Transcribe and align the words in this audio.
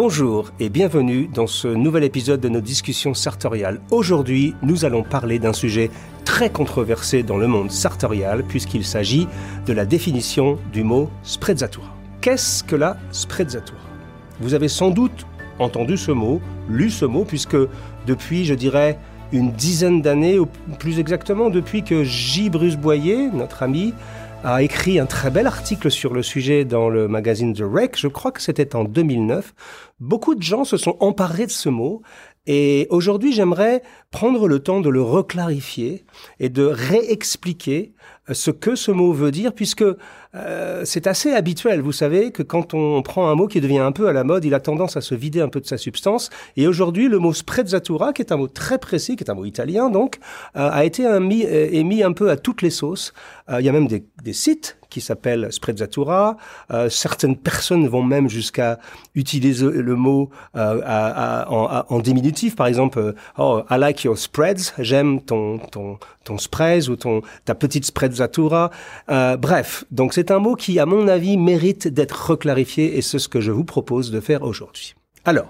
Bonjour 0.00 0.52
et 0.60 0.68
bienvenue 0.68 1.26
dans 1.26 1.48
ce 1.48 1.66
nouvel 1.66 2.04
épisode 2.04 2.38
de 2.38 2.48
nos 2.48 2.60
discussions 2.60 3.14
sartoriales. 3.14 3.80
Aujourd'hui, 3.90 4.54
nous 4.62 4.84
allons 4.84 5.02
parler 5.02 5.40
d'un 5.40 5.52
sujet 5.52 5.90
très 6.24 6.50
controversé 6.50 7.24
dans 7.24 7.36
le 7.36 7.48
monde 7.48 7.72
sartorial 7.72 8.44
puisqu'il 8.44 8.84
s'agit 8.84 9.26
de 9.66 9.72
la 9.72 9.86
définition 9.86 10.56
du 10.72 10.84
mot 10.84 11.10
sprezzatura. 11.24 11.92
Qu'est-ce 12.20 12.62
que 12.62 12.76
la 12.76 12.96
sprezzatura? 13.10 13.80
Vous 14.38 14.54
avez 14.54 14.68
sans 14.68 14.90
doute 14.90 15.26
entendu 15.58 15.96
ce 15.96 16.12
mot, 16.12 16.40
lu 16.68 16.90
ce 16.90 17.04
mot, 17.04 17.24
puisque 17.24 17.56
depuis, 18.06 18.44
je 18.44 18.54
dirais, 18.54 19.00
une 19.32 19.50
dizaine 19.50 20.00
d'années, 20.00 20.38
ou 20.38 20.46
plus 20.78 21.00
exactement 21.00 21.50
depuis 21.50 21.82
que 21.82 22.04
J. 22.04 22.50
Bruce 22.50 22.76
Boyer, 22.76 23.30
notre 23.32 23.64
ami, 23.64 23.94
a 24.44 24.62
écrit 24.62 24.98
un 24.98 25.06
très 25.06 25.30
bel 25.30 25.46
article 25.46 25.90
sur 25.90 26.14
le 26.14 26.22
sujet 26.22 26.64
dans 26.64 26.88
le 26.88 27.08
magazine 27.08 27.52
The 27.54 27.62
Rec, 27.62 27.98
je 27.98 28.08
crois 28.08 28.30
que 28.30 28.40
c'était 28.40 28.76
en 28.76 28.84
2009. 28.84 29.54
Beaucoup 30.00 30.34
de 30.34 30.42
gens 30.42 30.64
se 30.64 30.76
sont 30.76 30.96
emparés 31.00 31.46
de 31.46 31.50
ce 31.50 31.68
mot 31.68 32.02
et 32.46 32.86
aujourd'hui 32.90 33.32
j'aimerais 33.32 33.82
prendre 34.10 34.46
le 34.46 34.60
temps 34.60 34.80
de 34.80 34.88
le 34.88 35.02
reclarifier 35.02 36.04
et 36.38 36.48
de 36.48 36.64
réexpliquer 36.64 37.94
ce 38.32 38.50
que 38.50 38.74
ce 38.74 38.90
mot 38.90 39.12
veut 39.12 39.30
dire 39.30 39.52
puisque 39.52 39.84
euh, 40.34 40.82
c'est 40.84 41.06
assez 41.06 41.32
habituel. 41.32 41.80
Vous 41.80 41.92
savez 41.92 42.32
que 42.32 42.42
quand 42.42 42.74
on 42.74 43.02
prend 43.02 43.30
un 43.30 43.34
mot 43.34 43.46
qui 43.46 43.60
devient 43.60 43.78
un 43.78 43.92
peu 43.92 44.08
à 44.08 44.12
la 44.12 44.24
mode, 44.24 44.44
il 44.44 44.54
a 44.54 44.60
tendance 44.60 44.96
à 44.96 45.00
se 45.00 45.14
vider 45.14 45.40
un 45.40 45.48
peu 45.48 45.60
de 45.60 45.66
sa 45.66 45.78
substance. 45.78 46.30
Et 46.56 46.66
aujourd'hui, 46.66 47.08
le 47.08 47.18
mot 47.18 47.32
sprezzatura, 47.32 48.12
qui 48.12 48.22
est 48.22 48.32
un 48.32 48.36
mot 48.36 48.48
très 48.48 48.78
précis, 48.78 49.16
qui 49.16 49.24
est 49.24 49.30
un 49.30 49.34
mot 49.34 49.44
italien 49.44 49.90
donc, 49.90 50.18
euh, 50.56 50.68
a 50.70 50.84
été 50.84 51.04
émis 51.04 52.02
un 52.02 52.12
peu 52.12 52.30
à 52.30 52.36
toutes 52.36 52.62
les 52.62 52.70
sauces. 52.70 53.12
il 53.50 53.64
y 53.64 53.68
a 53.68 53.72
même 53.72 53.88
des, 53.88 54.04
des 54.22 54.32
sites 54.32 54.78
qui 54.90 55.00
s'appelle 55.00 55.52
sprezzatura. 55.52 56.36
Euh, 56.72 56.88
certaines 56.88 57.36
personnes 57.36 57.86
vont 57.88 58.02
même 58.02 58.28
jusqu'à 58.28 58.78
utiliser 59.14 59.70
le 59.70 59.94
mot 59.94 60.30
euh, 60.56 61.44
en, 61.48 61.84
en, 61.88 61.98
diminutif, 62.00 62.56
par 62.56 62.66
exemple, 62.66 62.98
euh, 62.98 63.12
oh, 63.38 63.62
I 63.70 63.78
like 63.78 64.04
your 64.04 64.16
spreads, 64.16 64.72
j'aime 64.78 65.20
ton 65.20 65.58
ton 65.58 65.98
ton 66.28 66.38
spreads 66.38 66.88
ou 66.88 66.96
ton 66.96 67.22
ta 67.44 67.54
petite 67.54 67.86
sprezzatura. 67.86 68.70
Euh, 69.10 69.36
bref, 69.36 69.84
donc 69.90 70.12
c'est 70.12 70.30
un 70.30 70.38
mot 70.38 70.54
qui, 70.54 70.78
à 70.78 70.86
mon 70.86 71.08
avis, 71.08 71.36
mérite 71.36 71.88
d'être 71.88 72.30
reclarifié 72.30 72.96
et 72.98 73.02
c'est 73.02 73.18
ce 73.18 73.28
que 73.28 73.40
je 73.40 73.50
vous 73.50 73.64
propose 73.64 74.10
de 74.10 74.20
faire 74.20 74.42
aujourd'hui. 74.42 74.94
Alors, 75.24 75.48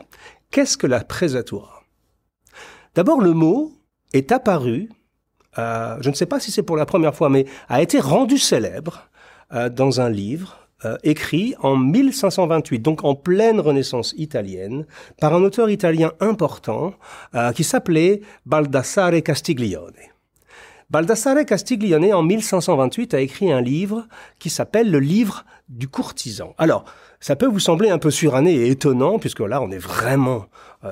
qu'est-ce 0.50 0.76
que 0.76 0.86
la 0.86 1.00
sprezzatura 1.00 1.82
D'abord, 2.94 3.20
le 3.20 3.32
mot 3.32 3.72
est 4.12 4.32
apparu 4.32 4.88
euh, 5.56 5.96
je 6.02 6.10
ne 6.10 6.14
sais 6.14 6.26
pas 6.26 6.38
si 6.38 6.52
c'est 6.52 6.62
pour 6.62 6.76
la 6.76 6.86
première 6.86 7.16
fois, 7.16 7.30
mais 7.30 7.44
a 7.68 7.82
été 7.82 7.98
rendu 7.98 8.38
célèbre 8.38 9.08
euh, 9.52 9.68
dans 9.68 10.00
un 10.00 10.08
livre 10.08 10.56
écrit 11.02 11.56
en 11.60 11.74
1528, 11.74 12.78
donc 12.78 13.02
en 13.02 13.16
pleine 13.16 13.58
Renaissance 13.58 14.14
italienne, 14.16 14.86
par 15.20 15.34
un 15.34 15.42
auteur 15.42 15.68
italien 15.70 16.12
important 16.20 16.94
qui 17.56 17.64
s'appelait 17.64 18.20
Baldassare 18.46 19.20
Castiglione. 19.24 19.96
Baldassare 20.90 21.44
Castiglione, 21.44 22.14
en 22.14 22.22
1528, 22.22 23.12
a 23.12 23.20
écrit 23.20 23.52
un 23.52 23.60
livre 23.60 24.06
qui 24.38 24.48
s'appelle 24.48 24.90
le 24.90 25.00
livre 25.00 25.44
du 25.68 25.86
courtisan. 25.86 26.54
Alors, 26.56 26.86
ça 27.20 27.36
peut 27.36 27.44
vous 27.44 27.60
sembler 27.60 27.90
un 27.90 27.98
peu 27.98 28.10
suranné 28.10 28.54
et 28.54 28.70
étonnant, 28.70 29.18
puisque 29.18 29.40
là, 29.40 29.60
on 29.60 29.70
est 29.70 29.76
vraiment 29.76 30.46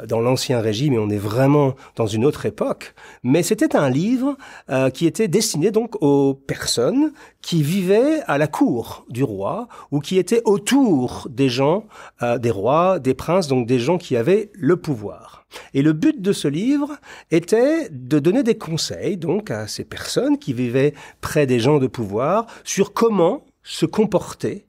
dans 0.08 0.20
l'ancien 0.20 0.60
régime 0.60 0.94
et 0.94 0.98
on 0.98 1.10
est 1.10 1.16
vraiment 1.16 1.74
dans 1.94 2.06
une 2.06 2.24
autre 2.24 2.44
époque. 2.46 2.94
Mais 3.22 3.42
c'était 3.42 3.76
un 3.76 3.88
livre 3.88 4.36
euh, 4.68 4.90
qui 4.90 5.06
était 5.06 5.28
destiné 5.28 5.70
donc 5.70 6.02
aux 6.02 6.34
personnes 6.34 7.12
qui 7.40 7.62
vivaient 7.62 8.20
à 8.26 8.36
la 8.38 8.48
cour 8.48 9.06
du 9.08 9.22
roi 9.22 9.68
ou 9.92 10.00
qui 10.00 10.18
étaient 10.18 10.42
autour 10.44 11.28
des 11.30 11.48
gens, 11.48 11.84
euh, 12.22 12.38
des 12.38 12.50
rois, 12.50 12.98
des 12.98 13.14
princes, 13.14 13.46
donc 13.46 13.66
des 13.66 13.78
gens 13.78 13.98
qui 13.98 14.16
avaient 14.16 14.50
le 14.54 14.76
pouvoir. 14.76 15.46
Et 15.72 15.82
le 15.82 15.92
but 15.92 16.20
de 16.20 16.32
ce 16.32 16.48
livre 16.48 16.96
était 17.30 17.88
de 17.90 18.18
donner 18.18 18.42
des 18.42 18.58
conseils 18.58 19.16
donc 19.16 19.52
à 19.52 19.68
ces 19.68 19.84
personnes 19.84 20.38
qui 20.38 20.52
vivaient 20.52 20.94
près 21.20 21.46
des 21.46 21.60
gens 21.60 21.78
de 21.78 21.86
pouvoir 21.86 22.46
sur 22.64 22.92
comment 22.92 23.44
se 23.62 23.86
comporter 23.86 24.66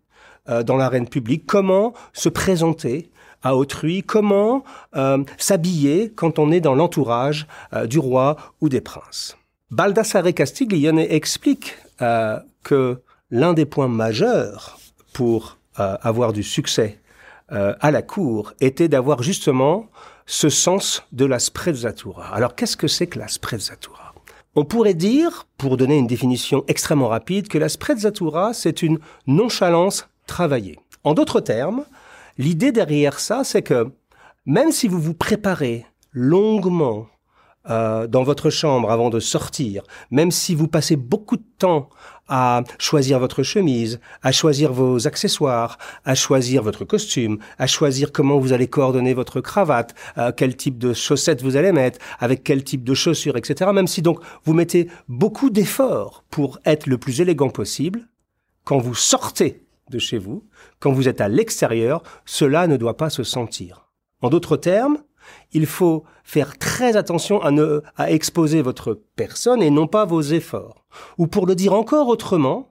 dans 0.65 0.77
l'arène 0.77 1.09
publique, 1.09 1.45
comment 1.45 1.93
se 2.13 2.29
présenter 2.29 3.11
autrui, 3.55 4.03
comment 4.03 4.63
euh, 4.95 5.23
s'habiller 5.37 6.11
quand 6.15 6.39
on 6.39 6.51
est 6.51 6.59
dans 6.59 6.75
l'entourage 6.75 7.47
euh, 7.73 7.85
du 7.85 7.99
roi 7.99 8.37
ou 8.61 8.69
des 8.69 8.81
princes. 8.81 9.37
Baldassare 9.71 10.33
Castiglione 10.33 10.99
explique 10.99 11.75
euh, 12.01 12.39
que 12.63 13.01
l'un 13.31 13.53
des 13.53 13.65
points 13.65 13.87
majeurs 13.89 14.79
pour 15.13 15.57
avoir 15.79 16.33
du 16.33 16.41
succès 16.41 16.99
à 17.49 17.91
la 17.91 18.01
cour 18.01 18.53
était 18.61 18.87
d'avoir 18.87 19.21
justement 19.21 19.89
ce 20.25 20.49
sens 20.49 21.03
de 21.11 21.25
la 21.25 21.37
sprezzatura. 21.37 22.33
Alors 22.33 22.55
qu'est-ce 22.55 22.77
que 22.77 22.87
c'est 22.87 23.05
que 23.07 23.19
la 23.19 23.27
sprezzatura 23.27 24.13
On 24.55 24.65
pourrait 24.65 24.95
dire, 24.95 25.45
pour 25.57 25.77
donner 25.77 25.97
une 25.97 26.07
définition 26.07 26.63
extrêmement 26.67 27.09
rapide, 27.09 27.47
que 27.47 27.59
la 27.59 27.69
sprezzatura, 27.69 28.53
c'est 28.53 28.81
une 28.81 28.97
nonchalance 29.27 30.07
travaillée. 30.25 30.79
En 31.03 31.13
d'autres 31.13 31.39
termes, 31.39 31.85
L'idée 32.37 32.71
derrière 32.71 33.19
ça, 33.19 33.43
c'est 33.43 33.63
que 33.63 33.91
même 34.45 34.71
si 34.71 34.87
vous 34.87 35.01
vous 35.01 35.13
préparez 35.13 35.85
longuement 36.11 37.07
euh, 37.69 38.07
dans 38.07 38.23
votre 38.23 38.49
chambre 38.49 38.91
avant 38.91 39.09
de 39.09 39.19
sortir, 39.19 39.83
même 40.09 40.31
si 40.31 40.55
vous 40.55 40.67
passez 40.67 40.95
beaucoup 40.95 41.35
de 41.35 41.43
temps 41.57 41.89
à 42.29 42.63
choisir 42.79 43.19
votre 43.19 43.43
chemise, 43.43 43.99
à 44.21 44.31
choisir 44.31 44.71
vos 44.71 45.07
accessoires, 45.07 45.77
à 46.05 46.15
choisir 46.15 46.63
votre 46.63 46.85
costume, 46.85 47.39
à 47.57 47.67
choisir 47.67 48.11
comment 48.11 48.39
vous 48.39 48.53
allez 48.53 48.67
coordonner 48.67 49.13
votre 49.13 49.41
cravate, 49.41 49.95
euh, 50.17 50.31
quel 50.35 50.55
type 50.55 50.77
de 50.77 50.93
chaussettes 50.93 51.41
vous 51.41 51.57
allez 51.57 51.71
mettre, 51.71 51.99
avec 52.19 52.43
quel 52.43 52.63
type 52.63 52.83
de 52.83 52.93
chaussures, 52.93 53.35
etc. 53.35 53.69
Même 53.73 53.87
si 53.87 54.01
donc 54.01 54.19
vous 54.45 54.53
mettez 54.53 54.89
beaucoup 55.07 55.49
d'efforts 55.49 56.23
pour 56.29 56.59
être 56.65 56.85
le 56.87 56.97
plus 56.97 57.19
élégant 57.19 57.49
possible, 57.49 58.07
quand 58.63 58.77
vous 58.77 58.95
sortez 58.95 59.67
de 59.89 59.99
chez 59.99 60.17
vous, 60.17 60.43
quand 60.79 60.91
vous 60.91 61.07
êtes 61.07 61.21
à 61.21 61.27
l'extérieur, 61.27 62.03
cela 62.25 62.67
ne 62.67 62.77
doit 62.77 62.97
pas 62.97 63.09
se 63.09 63.23
sentir. 63.23 63.89
En 64.21 64.29
d'autres 64.29 64.57
termes, 64.57 64.99
il 65.51 65.65
faut 65.65 66.03
faire 66.23 66.57
très 66.57 66.95
attention 66.95 67.41
à, 67.41 67.51
ne, 67.51 67.81
à 67.95 68.11
exposer 68.11 68.61
votre 68.61 69.01
personne 69.15 69.61
et 69.61 69.69
non 69.69 69.87
pas 69.87 70.05
vos 70.05 70.21
efforts. 70.21 70.85
Ou 71.17 71.27
pour 71.27 71.45
le 71.45 71.55
dire 71.55 71.73
encore 71.73 72.07
autrement, 72.07 72.69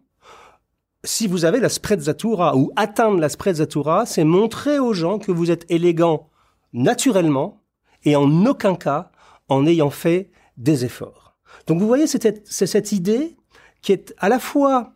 si 1.04 1.26
vous 1.26 1.44
avez 1.44 1.60
la 1.60 1.68
sprezzatura 1.68 2.56
ou 2.56 2.72
atteindre 2.76 3.18
la 3.18 3.28
sprezzatura, 3.28 4.06
c'est 4.06 4.24
montrer 4.24 4.78
aux 4.78 4.92
gens 4.92 5.18
que 5.18 5.32
vous 5.32 5.50
êtes 5.50 5.64
élégant 5.70 6.30
naturellement 6.72 7.62
et 8.04 8.16
en 8.16 8.46
aucun 8.46 8.74
cas 8.74 9.10
en 9.48 9.66
ayant 9.66 9.90
fait 9.90 10.30
des 10.56 10.84
efforts. 10.84 11.36
Donc 11.66 11.78
vous 11.78 11.86
voyez, 11.86 12.06
c'est 12.06 12.44
cette 12.44 12.92
idée 12.92 13.36
qui 13.82 13.92
est 13.92 14.14
à 14.18 14.28
la 14.28 14.38
fois 14.38 14.95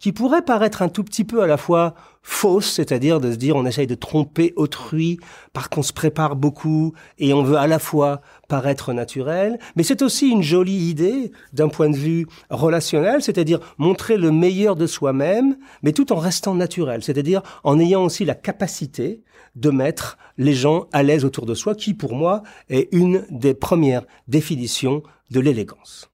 qui 0.00 0.12
pourrait 0.12 0.42
paraître 0.42 0.82
un 0.82 0.88
tout 0.88 1.04
petit 1.04 1.24
peu 1.24 1.42
à 1.42 1.46
la 1.46 1.58
fois 1.58 1.94
fausse, 2.22 2.72
c'est-à-dire 2.72 3.20
de 3.20 3.30
se 3.30 3.36
dire 3.36 3.54
on 3.54 3.66
essaye 3.66 3.86
de 3.86 3.94
tromper 3.94 4.52
autrui 4.56 5.20
parce 5.52 5.68
qu'on 5.68 5.82
se 5.82 5.92
prépare 5.92 6.36
beaucoup 6.36 6.94
et 7.18 7.32
on 7.32 7.42
veut 7.42 7.56
à 7.56 7.66
la 7.66 7.78
fois 7.78 8.22
paraître 8.48 8.92
naturel, 8.92 9.58
mais 9.76 9.82
c'est 9.82 10.02
aussi 10.02 10.28
une 10.28 10.42
jolie 10.42 10.88
idée 10.88 11.32
d'un 11.52 11.68
point 11.68 11.90
de 11.90 11.96
vue 11.96 12.26
relationnel, 12.48 13.22
c'est-à-dire 13.22 13.60
montrer 13.78 14.16
le 14.16 14.32
meilleur 14.32 14.74
de 14.74 14.86
soi-même, 14.86 15.56
mais 15.82 15.92
tout 15.92 16.12
en 16.12 16.16
restant 16.16 16.54
naturel, 16.54 17.02
c'est-à-dire 17.02 17.42
en 17.62 17.78
ayant 17.78 18.04
aussi 18.04 18.24
la 18.24 18.34
capacité 18.34 19.22
de 19.54 19.70
mettre 19.70 20.16
les 20.38 20.54
gens 20.54 20.86
à 20.92 21.02
l'aise 21.02 21.24
autour 21.24 21.44
de 21.44 21.54
soi, 21.54 21.74
qui 21.74 21.94
pour 21.94 22.14
moi 22.14 22.42
est 22.68 22.88
une 22.92 23.26
des 23.30 23.54
premières 23.54 24.04
définitions 24.28 25.02
de 25.30 25.40
l'élégance. 25.40 26.09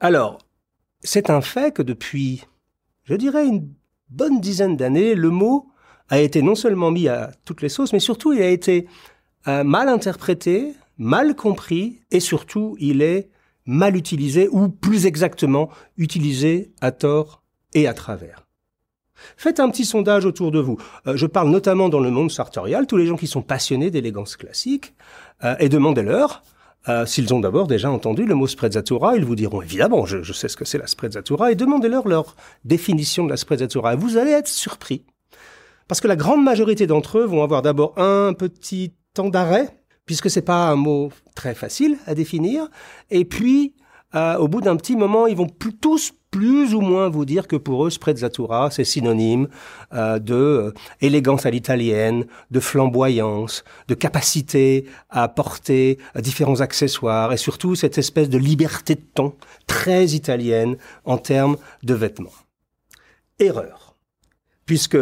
Alors, 0.00 0.38
c'est 1.02 1.28
un 1.28 1.42
fait 1.42 1.74
que 1.74 1.82
depuis, 1.82 2.44
je 3.04 3.14
dirais, 3.14 3.46
une 3.46 3.68
bonne 4.08 4.40
dizaine 4.40 4.76
d'années, 4.76 5.14
le 5.14 5.28
mot 5.28 5.68
a 6.08 6.20
été 6.20 6.40
non 6.40 6.54
seulement 6.54 6.90
mis 6.90 7.06
à 7.06 7.30
toutes 7.44 7.60
les 7.60 7.68
sauces, 7.68 7.92
mais 7.92 8.00
surtout 8.00 8.32
il 8.32 8.40
a 8.40 8.48
été 8.48 8.88
euh, 9.46 9.62
mal 9.62 9.88
interprété, 9.90 10.74
mal 10.96 11.36
compris, 11.36 12.00
et 12.10 12.20
surtout 12.20 12.76
il 12.80 13.02
est 13.02 13.28
mal 13.66 13.94
utilisé, 13.94 14.48
ou 14.48 14.70
plus 14.70 15.04
exactement 15.04 15.68
utilisé 15.98 16.72
à 16.80 16.92
tort 16.92 17.42
et 17.74 17.86
à 17.86 17.92
travers. 17.92 18.46
Faites 19.36 19.60
un 19.60 19.68
petit 19.68 19.84
sondage 19.84 20.24
autour 20.24 20.50
de 20.50 20.60
vous. 20.60 20.78
Euh, 21.06 21.16
je 21.16 21.26
parle 21.26 21.50
notamment 21.50 21.90
dans 21.90 22.00
le 22.00 22.10
monde 22.10 22.30
sartorial, 22.30 22.86
tous 22.86 22.96
les 22.96 23.06
gens 23.06 23.16
qui 23.16 23.26
sont 23.26 23.42
passionnés 23.42 23.90
d'élégance 23.90 24.36
classique, 24.36 24.94
euh, 25.44 25.56
et 25.60 25.68
demandez-leur 25.68 26.42
euh, 26.88 27.04
s'ils 27.06 27.34
ont 27.34 27.40
d'abord 27.40 27.66
déjà 27.66 27.90
entendu 27.90 28.24
le 28.24 28.34
mot 28.34 28.46
sprezzatura, 28.46 29.16
ils 29.16 29.24
vous 29.24 29.36
diront 29.36 29.60
évidemment, 29.60 30.06
je, 30.06 30.22
je 30.22 30.32
sais 30.32 30.48
ce 30.48 30.56
que 30.56 30.64
c'est 30.64 30.78
la 30.78 30.86
sprezzatura, 30.86 31.52
et 31.52 31.54
demandez-leur 31.54 32.08
leur 32.08 32.36
définition 32.64 33.24
de 33.24 33.30
la 33.30 33.36
sprezzatura. 33.36 33.96
Vous 33.96 34.16
allez 34.16 34.30
être 34.30 34.48
surpris. 34.48 35.04
Parce 35.88 36.00
que 36.00 36.08
la 36.08 36.16
grande 36.16 36.42
majorité 36.42 36.86
d'entre 36.86 37.18
eux 37.18 37.24
vont 37.24 37.42
avoir 37.42 37.62
d'abord 37.62 37.98
un 37.98 38.32
petit 38.32 38.94
temps 39.12 39.28
d'arrêt, 39.28 39.76
puisque 40.06 40.30
c'est 40.30 40.42
pas 40.42 40.68
un 40.70 40.76
mot 40.76 41.10
très 41.34 41.54
facile 41.54 41.98
à 42.06 42.14
définir, 42.14 42.68
et 43.10 43.24
puis 43.24 43.74
au 44.14 44.48
bout 44.48 44.60
d'un 44.60 44.76
petit 44.76 44.96
moment, 44.96 45.26
ils 45.26 45.36
vont 45.36 45.46
tous 45.80 46.12
plus 46.30 46.74
ou 46.74 46.80
moins 46.80 47.08
vous 47.08 47.24
dire 47.24 47.48
que 47.48 47.56
pour 47.56 47.86
eux, 47.86 47.90
sprezzatura, 47.90 48.70
c'est 48.70 48.84
synonyme 48.84 49.48
euh, 49.92 50.18
de 50.18 50.34
euh, 50.34 50.74
élégance 51.00 51.46
à 51.46 51.50
l'italienne, 51.50 52.26
de 52.50 52.60
flamboyance, 52.60 53.64
de 53.88 53.94
capacité 53.94 54.86
à 55.08 55.28
porter 55.28 55.98
euh, 56.16 56.20
différents 56.20 56.60
accessoires 56.60 57.32
et 57.32 57.36
surtout 57.36 57.74
cette 57.74 57.98
espèce 57.98 58.28
de 58.28 58.38
liberté 58.38 58.94
de 58.94 59.04
ton 59.14 59.34
très 59.66 60.06
italienne 60.08 60.76
en 61.04 61.18
termes 61.18 61.56
de 61.82 61.94
vêtements. 61.94 62.30
Erreur, 63.38 63.96
puisque 64.66 64.98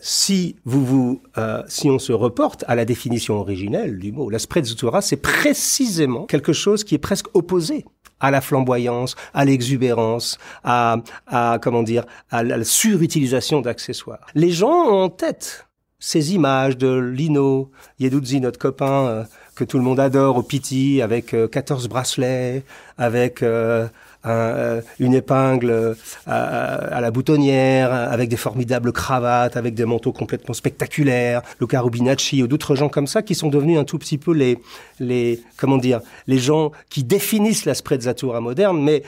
si 0.00 0.56
vous 0.64 0.84
vous, 0.84 1.22
si 1.68 1.88
on 1.88 2.00
se 2.00 2.12
reporte 2.12 2.64
à 2.66 2.74
la 2.74 2.84
définition 2.84 3.36
originelle 3.36 4.00
du 4.00 4.10
mot, 4.10 4.28
la 4.28 4.40
sprezzatura, 4.40 5.00
c'est 5.00 5.16
précisément 5.16 6.26
quelque 6.26 6.52
chose 6.52 6.82
qui 6.82 6.96
est 6.96 6.98
presque 6.98 7.28
opposé 7.34 7.84
à 8.20 8.30
la 8.30 8.40
flamboyance, 8.40 9.16
à 9.34 9.44
l'exubérance, 9.44 10.38
à, 10.64 10.96
à, 11.26 11.58
comment 11.60 11.82
dire, 11.82 12.04
à 12.30 12.42
la 12.42 12.62
surutilisation 12.64 13.60
d'accessoires. 13.60 14.26
Les 14.34 14.50
gens 14.50 14.68
ont 14.68 15.02
en 15.04 15.08
tête 15.08 15.66
ces 16.00 16.34
images 16.34 16.78
de 16.78 16.98
Lino 16.98 17.70
Yeduzzi, 17.98 18.40
notre 18.40 18.58
copain 18.58 19.06
euh, 19.06 19.24
que 19.54 19.64
tout 19.64 19.76
le 19.76 19.84
monde 19.84 20.00
adore 20.00 20.38
au 20.38 20.42
Piti, 20.42 21.02
avec 21.02 21.36
14 21.50 21.84
euh, 21.84 21.88
bracelets, 21.88 22.64
avec 22.96 23.42
euh, 23.42 23.86
euh, 24.26 24.82
une 24.98 25.14
épingle 25.14 25.70
euh, 25.70 25.94
à, 26.26 27.00
la 27.00 27.10
boutonnière, 27.10 27.92
avec 27.92 28.28
des 28.28 28.36
formidables 28.36 28.92
cravates, 28.92 29.56
avec 29.56 29.74
des 29.74 29.86
manteaux 29.86 30.12
complètement 30.12 30.52
spectaculaires, 30.52 31.40
Luca 31.58 31.80
Rubinacci 31.80 32.42
ou 32.42 32.46
d'autres 32.46 32.74
gens 32.74 32.90
comme 32.90 33.06
ça 33.06 33.22
qui 33.22 33.34
sont 33.34 33.48
devenus 33.48 33.78
un 33.78 33.84
tout 33.84 33.98
petit 33.98 34.18
peu 34.18 34.32
les, 34.32 34.58
les 34.98 35.40
comment 35.56 35.78
dire, 35.78 36.00
les 36.26 36.38
gens 36.38 36.70
qui 36.90 37.02
définissent 37.02 37.64
la 37.64 37.74
sprezzatura 37.74 38.40
moderne, 38.40 38.82
mais 38.82 39.02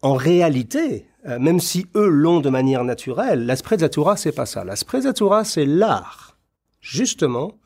en 0.00 0.14
réalité, 0.14 1.06
euh, 1.26 1.38
même 1.38 1.60
si 1.60 1.86
eux 1.94 2.08
l'ont 2.08 2.40
de 2.40 2.48
manière 2.48 2.84
naturelle, 2.84 3.44
la 3.46 3.56
sprezzatura 3.56 4.16
c'est 4.16 4.32
pas 4.32 4.46
ça. 4.46 4.64
La 4.64 4.76
sprezzatura 4.76 5.44
c'est 5.44 5.66
l'art, 5.66 6.38
justement, 6.80 7.58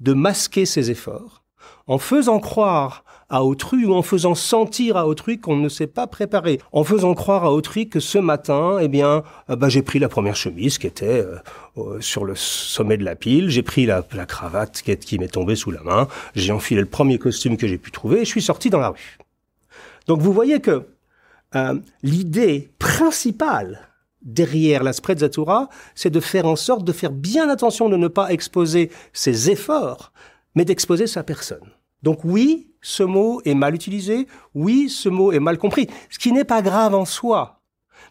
de 0.00 0.14
masquer 0.14 0.64
ses 0.64 0.90
efforts 0.90 1.42
en 1.86 1.98
faisant 1.98 2.40
croire 2.40 3.04
à 3.28 3.44
autrui 3.44 3.84
ou 3.84 3.94
en 3.94 4.02
faisant 4.02 4.34
sentir 4.34 4.96
à 4.96 5.06
autrui 5.06 5.38
qu'on 5.38 5.56
ne 5.56 5.68
s'est 5.68 5.86
pas 5.86 6.06
préparé, 6.06 6.60
en 6.72 6.84
faisant 6.84 7.14
croire 7.14 7.44
à 7.44 7.52
autrui 7.52 7.88
que 7.88 8.00
ce 8.00 8.18
matin, 8.18 8.78
eh 8.80 8.88
bien, 8.88 9.24
euh, 9.50 9.56
bah, 9.56 9.68
j'ai 9.68 9.82
pris 9.82 9.98
la 9.98 10.08
première 10.08 10.36
chemise 10.36 10.78
qui 10.78 10.86
était 10.86 11.24
euh, 11.76 12.00
sur 12.00 12.24
le 12.24 12.34
sommet 12.34 12.96
de 12.96 13.04
la 13.04 13.16
pile, 13.16 13.50
j'ai 13.50 13.62
pris 13.62 13.86
la, 13.86 14.02
cravate 14.02 14.82
qui, 14.82 14.96
qui 14.96 15.18
m'est 15.18 15.28
tombée 15.28 15.56
sous 15.56 15.70
la 15.70 15.82
main, 15.82 16.08
j'ai 16.34 16.52
enfilé 16.52 16.80
le 16.80 16.86
premier 16.86 17.18
costume 17.18 17.56
que 17.56 17.66
j'ai 17.66 17.78
pu 17.78 17.90
trouver 17.90 18.20
et 18.20 18.24
je 18.24 18.30
suis 18.30 18.42
sorti 18.42 18.70
dans 18.70 18.80
la 18.80 18.90
rue. 18.90 19.18
Donc 20.06 20.20
vous 20.20 20.32
voyez 20.32 20.60
que 20.60 20.86
euh, 21.54 21.78
l'idée 22.02 22.70
principale 22.78 23.88
derrière 24.22 24.82
la 24.82 24.92
sprezzatura, 24.92 25.68
c'est 25.94 26.10
de 26.10 26.20
faire 26.20 26.46
en 26.46 26.56
sorte 26.56 26.84
de 26.84 26.92
faire 26.92 27.12
bien 27.12 27.48
attention 27.48 27.88
de 27.88 27.96
ne 27.96 28.08
pas 28.08 28.30
exposer 28.32 28.90
ses 29.12 29.50
efforts, 29.50 30.12
mais 30.54 30.64
d'exposer 30.64 31.06
sa 31.06 31.22
personne. 31.22 31.70
Donc 32.02 32.24
oui, 32.24 32.68
ce 32.86 33.02
mot 33.02 33.40
est 33.44 33.54
mal 33.54 33.74
utilisé, 33.74 34.28
oui, 34.54 34.88
ce 34.88 35.08
mot 35.08 35.32
est 35.32 35.40
mal 35.40 35.58
compris, 35.58 35.88
ce 36.08 36.20
qui 36.20 36.30
n'est 36.30 36.44
pas 36.44 36.62
grave 36.62 36.94
en 36.94 37.04
soi. 37.04 37.60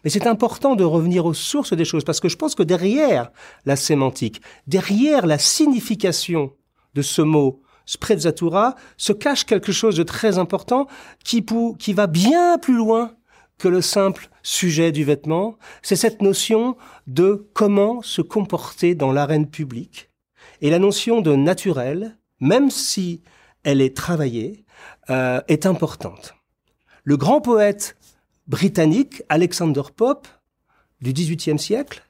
Mais 0.04 0.10
c'est 0.10 0.26
important 0.26 0.76
de 0.76 0.84
revenir 0.84 1.24
aux 1.24 1.32
sources 1.32 1.72
des 1.72 1.86
choses, 1.86 2.04
parce 2.04 2.20
que 2.20 2.28
je 2.28 2.36
pense 2.36 2.54
que 2.54 2.62
derrière 2.62 3.32
la 3.64 3.76
sémantique, 3.76 4.42
derrière 4.66 5.26
la 5.26 5.38
signification 5.38 6.52
de 6.92 7.00
ce 7.00 7.22
mot 7.22 7.62
sprezzatura, 7.86 8.74
se 8.98 9.14
cache 9.14 9.46
quelque 9.46 9.72
chose 9.72 9.96
de 9.96 10.02
très 10.02 10.36
important 10.36 10.88
qui, 11.24 11.42
qui 11.78 11.94
va 11.94 12.06
bien 12.06 12.58
plus 12.58 12.76
loin 12.76 13.14
que 13.56 13.68
le 13.68 13.80
simple 13.80 14.28
sujet 14.42 14.92
du 14.92 15.04
vêtement. 15.04 15.56
C'est 15.80 15.96
cette 15.96 16.20
notion 16.20 16.76
de 17.06 17.48
comment 17.54 18.02
se 18.02 18.20
comporter 18.20 18.94
dans 18.94 19.10
l'arène 19.10 19.48
publique 19.48 20.10
et 20.60 20.68
la 20.68 20.78
notion 20.78 21.22
de 21.22 21.34
naturel, 21.34 22.18
même 22.40 22.70
si 22.70 23.22
elle 23.64 23.80
est 23.80 23.96
travaillée, 23.96 24.65
euh, 25.10 25.40
est 25.48 25.66
importante. 25.66 26.34
Le 27.04 27.16
grand 27.16 27.40
poète 27.40 27.96
britannique 28.46 29.22
Alexander 29.28 29.82
Pope 29.94 30.28
du 31.00 31.12
XVIIIe 31.12 31.58
siècle 31.58 32.02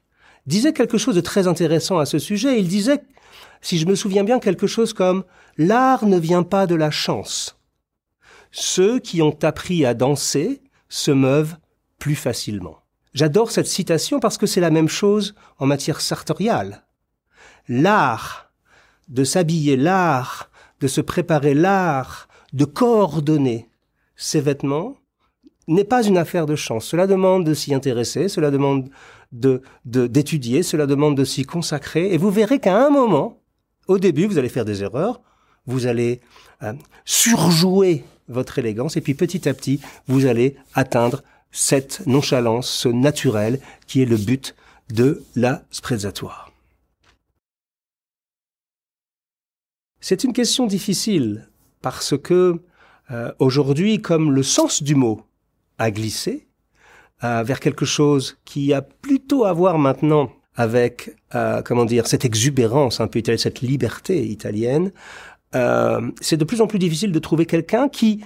disait 0.46 0.72
quelque 0.72 0.98
chose 0.98 1.14
de 1.14 1.20
très 1.20 1.46
intéressant 1.46 1.98
à 1.98 2.06
ce 2.06 2.18
sujet. 2.18 2.58
Il 2.58 2.68
disait, 2.68 3.02
si 3.60 3.78
je 3.78 3.86
me 3.86 3.94
souviens 3.94 4.24
bien, 4.24 4.38
quelque 4.38 4.66
chose 4.66 4.92
comme 4.92 5.24
L'art 5.58 6.06
ne 6.06 6.18
vient 6.18 6.42
pas 6.42 6.66
de 6.66 6.74
la 6.74 6.90
chance. 6.90 7.58
Ceux 8.52 9.00
qui 9.00 9.22
ont 9.22 9.36
appris 9.42 9.84
à 9.84 9.94
danser 9.94 10.62
se 10.88 11.10
meuvent 11.10 11.56
plus 11.98 12.14
facilement. 12.14 12.78
J'adore 13.14 13.50
cette 13.50 13.66
citation 13.66 14.20
parce 14.20 14.38
que 14.38 14.46
c'est 14.46 14.60
la 14.60 14.70
même 14.70 14.88
chose 14.88 15.34
en 15.58 15.66
matière 15.66 16.00
sartoriale. 16.00 16.84
L'art 17.68 18.52
de 19.08 19.24
s'habiller, 19.24 19.76
l'art 19.76 20.50
de 20.80 20.88
se 20.88 21.00
préparer, 21.00 21.54
l'art 21.54 22.25
de 22.56 22.64
coordonner 22.64 23.68
ces 24.16 24.40
vêtements 24.40 24.96
n'est 25.68 25.84
pas 25.84 26.02
une 26.02 26.16
affaire 26.16 26.46
de 26.46 26.56
chance. 26.56 26.86
Cela 26.86 27.06
demande 27.06 27.44
de 27.44 27.52
s'y 27.52 27.74
intéresser, 27.74 28.28
cela 28.28 28.50
demande 28.50 28.88
de 29.32 29.60
d'étudier, 29.84 30.62
cela 30.62 30.86
demande 30.86 31.16
de 31.16 31.24
s'y 31.24 31.44
consacrer. 31.44 32.14
Et 32.14 32.16
vous 32.16 32.30
verrez 32.30 32.58
qu'à 32.58 32.86
un 32.86 32.88
moment, 32.88 33.42
au 33.88 33.98
début, 33.98 34.26
vous 34.26 34.38
allez 34.38 34.48
faire 34.48 34.64
des 34.64 34.82
erreurs, 34.82 35.20
vous 35.66 35.86
allez 35.86 36.20
euh, 36.62 36.72
surjouer 37.04 38.04
votre 38.28 38.58
élégance, 38.58 38.96
et 38.96 39.02
puis 39.02 39.14
petit 39.14 39.48
à 39.48 39.54
petit, 39.54 39.80
vous 40.06 40.24
allez 40.24 40.56
atteindre 40.74 41.22
cette 41.50 42.06
nonchalance, 42.06 42.70
ce 42.70 42.88
naturel 42.88 43.60
qui 43.86 44.00
est 44.00 44.06
le 44.06 44.16
but 44.16 44.54
de 44.88 45.22
la 45.34 45.62
sprezzatoire. 45.70 46.52
C'est 50.00 50.24
une 50.24 50.32
question 50.32 50.66
difficile 50.66 51.48
parce 51.82 52.17
que 52.17 52.61
euh, 53.11 53.32
aujourd'hui, 53.38 54.00
comme 54.00 54.32
le 54.32 54.43
sens 54.43 54.82
du 54.82 54.94
mot 54.94 55.23
a 55.78 55.90
glissé 55.90 56.46
euh, 57.25 57.43
vers 57.43 57.61
quelque 57.61 57.84
chose 57.84 58.38
qui 58.44 58.73
a 58.73 58.82
plutôt 58.82 59.45
à 59.45 59.52
voir 59.52 59.78
maintenant 59.78 60.30
avec, 60.54 61.14
euh, 61.35 61.62
comment 61.62 61.85
dire, 61.85 62.06
cette 62.06 62.25
exubérance 62.25 63.00
un 63.00 63.06
peu 63.06 63.18
italienne, 63.18 63.38
cette 63.38 63.61
liberté 63.61 64.26
italienne, 64.26 64.90
c'est 66.21 66.37
de 66.37 66.45
plus 66.45 66.61
en 66.61 66.66
plus 66.66 66.78
difficile 66.78 67.12
de 67.12 67.18
trouver 67.18 67.47
quelqu'un 67.47 67.88
qui 67.88 68.23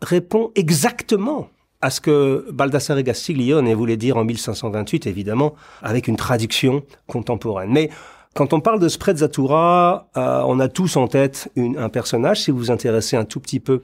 répond 0.00 0.52
exactement 0.54 1.50
à 1.82 1.90
ce 1.90 2.00
que 2.00 2.46
Baldassare 2.50 3.02
Gastiglione 3.02 3.74
voulait 3.74 3.98
dire 3.98 4.16
en 4.16 4.24
1528, 4.24 5.06
évidemment, 5.06 5.54
avec 5.82 6.08
une 6.08 6.16
traduction 6.16 6.82
contemporaine. 7.06 7.70
Mais 7.72 7.90
quand 8.34 8.52
on 8.54 8.60
parle 8.60 8.80
de 8.80 8.88
sprezzatura, 8.88 10.08
euh, 10.16 10.42
on 10.46 10.58
a 10.58 10.68
tous 10.68 10.96
en 10.96 11.06
tête 11.06 11.50
un 11.56 11.88
personnage. 11.88 12.40
Si 12.42 12.50
vous 12.50 12.58
vous 12.58 12.70
intéressez 12.70 13.16
un 13.16 13.24
tout 13.24 13.40
petit 13.40 13.60
peu 13.60 13.82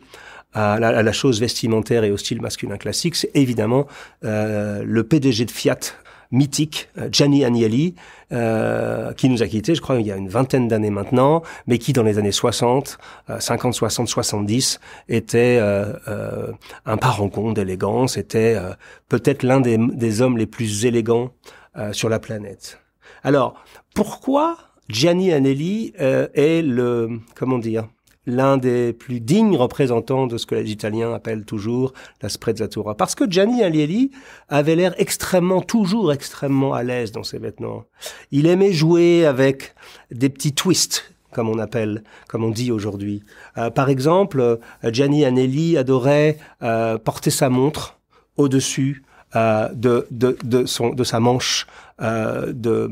à 0.54 0.78
la, 0.80 1.12
chose 1.12 1.40
vestimentaire 1.40 2.04
et 2.04 2.10
au 2.10 2.16
style 2.16 2.40
masculin 2.40 2.78
classique, 2.78 3.16
c'est 3.16 3.30
évidemment 3.34 3.86
euh, 4.24 4.82
le 4.84 5.04
PDG 5.04 5.44
de 5.44 5.50
Fiat 5.50 5.78
mythique, 6.30 6.88
euh, 6.96 7.08
Gianni 7.12 7.44
Agnelli, 7.44 7.94
qui 8.30 9.28
nous 9.28 9.42
a 9.42 9.46
quittés, 9.46 9.74
je 9.74 9.80
crois, 9.80 10.00
il 10.00 10.06
y 10.06 10.12
a 10.12 10.16
une 10.16 10.28
vingtaine 10.28 10.68
d'années 10.68 10.90
maintenant, 10.90 11.42
mais 11.66 11.78
qui, 11.78 11.92
dans 11.92 12.02
les 12.02 12.18
années 12.18 12.32
60, 12.32 12.98
50, 13.38 13.74
60, 13.74 14.08
70, 14.08 14.80
était 15.08 15.58
un 16.84 16.96
parangon 16.98 17.52
d'élégance, 17.52 18.18
était 18.18 18.58
peut-être 19.08 19.42
l'un 19.42 19.60
des, 19.60 19.78
des, 19.78 20.20
hommes 20.20 20.36
les 20.36 20.44
plus 20.44 20.84
élégants 20.84 21.30
sur 21.92 22.10
la 22.10 22.18
planète. 22.18 22.78
Alors, 23.28 23.62
pourquoi 23.94 24.56
Gianni 24.88 25.34
Anelli 25.34 25.92
euh, 26.00 26.28
est 26.32 26.62
le, 26.62 27.20
comment 27.34 27.58
dire, 27.58 27.86
l'un 28.24 28.56
des 28.56 28.94
plus 28.94 29.20
dignes 29.20 29.54
représentants 29.54 30.26
de 30.26 30.38
ce 30.38 30.46
que 30.46 30.54
les 30.54 30.70
Italiens 30.70 31.12
appellent 31.12 31.44
toujours 31.44 31.92
la 32.22 32.30
sprezzatura? 32.30 32.94
Parce 32.94 33.14
que 33.14 33.30
Gianni 33.30 33.62
Agnelli 33.62 34.12
avait 34.48 34.76
l'air 34.76 34.94
extrêmement, 34.96 35.60
toujours 35.60 36.10
extrêmement 36.10 36.72
à 36.72 36.82
l'aise 36.82 37.12
dans 37.12 37.22
ses 37.22 37.38
vêtements. 37.38 37.84
Il 38.30 38.46
aimait 38.46 38.72
jouer 38.72 39.26
avec 39.26 39.74
des 40.10 40.30
petits 40.30 40.54
twists, 40.54 41.12
comme 41.30 41.50
on 41.50 41.58
appelle, 41.58 42.04
comme 42.28 42.44
on 42.44 42.50
dit 42.50 42.72
aujourd'hui. 42.72 43.22
Euh, 43.58 43.68
par 43.68 43.90
exemple, 43.90 44.40
euh, 44.40 44.56
Gianni 44.84 45.26
Anelli 45.26 45.76
adorait 45.76 46.38
porter 47.04 47.28
sa 47.30 47.50
montre 47.50 47.98
au-dessus 48.38 49.02
euh, 49.36 49.68
de, 49.74 50.06
de, 50.10 50.36
de, 50.42 50.64
son, 50.64 50.90
de 50.90 51.04
sa 51.04 51.20
manche 51.20 51.66
euh, 52.00 52.52
de, 52.52 52.90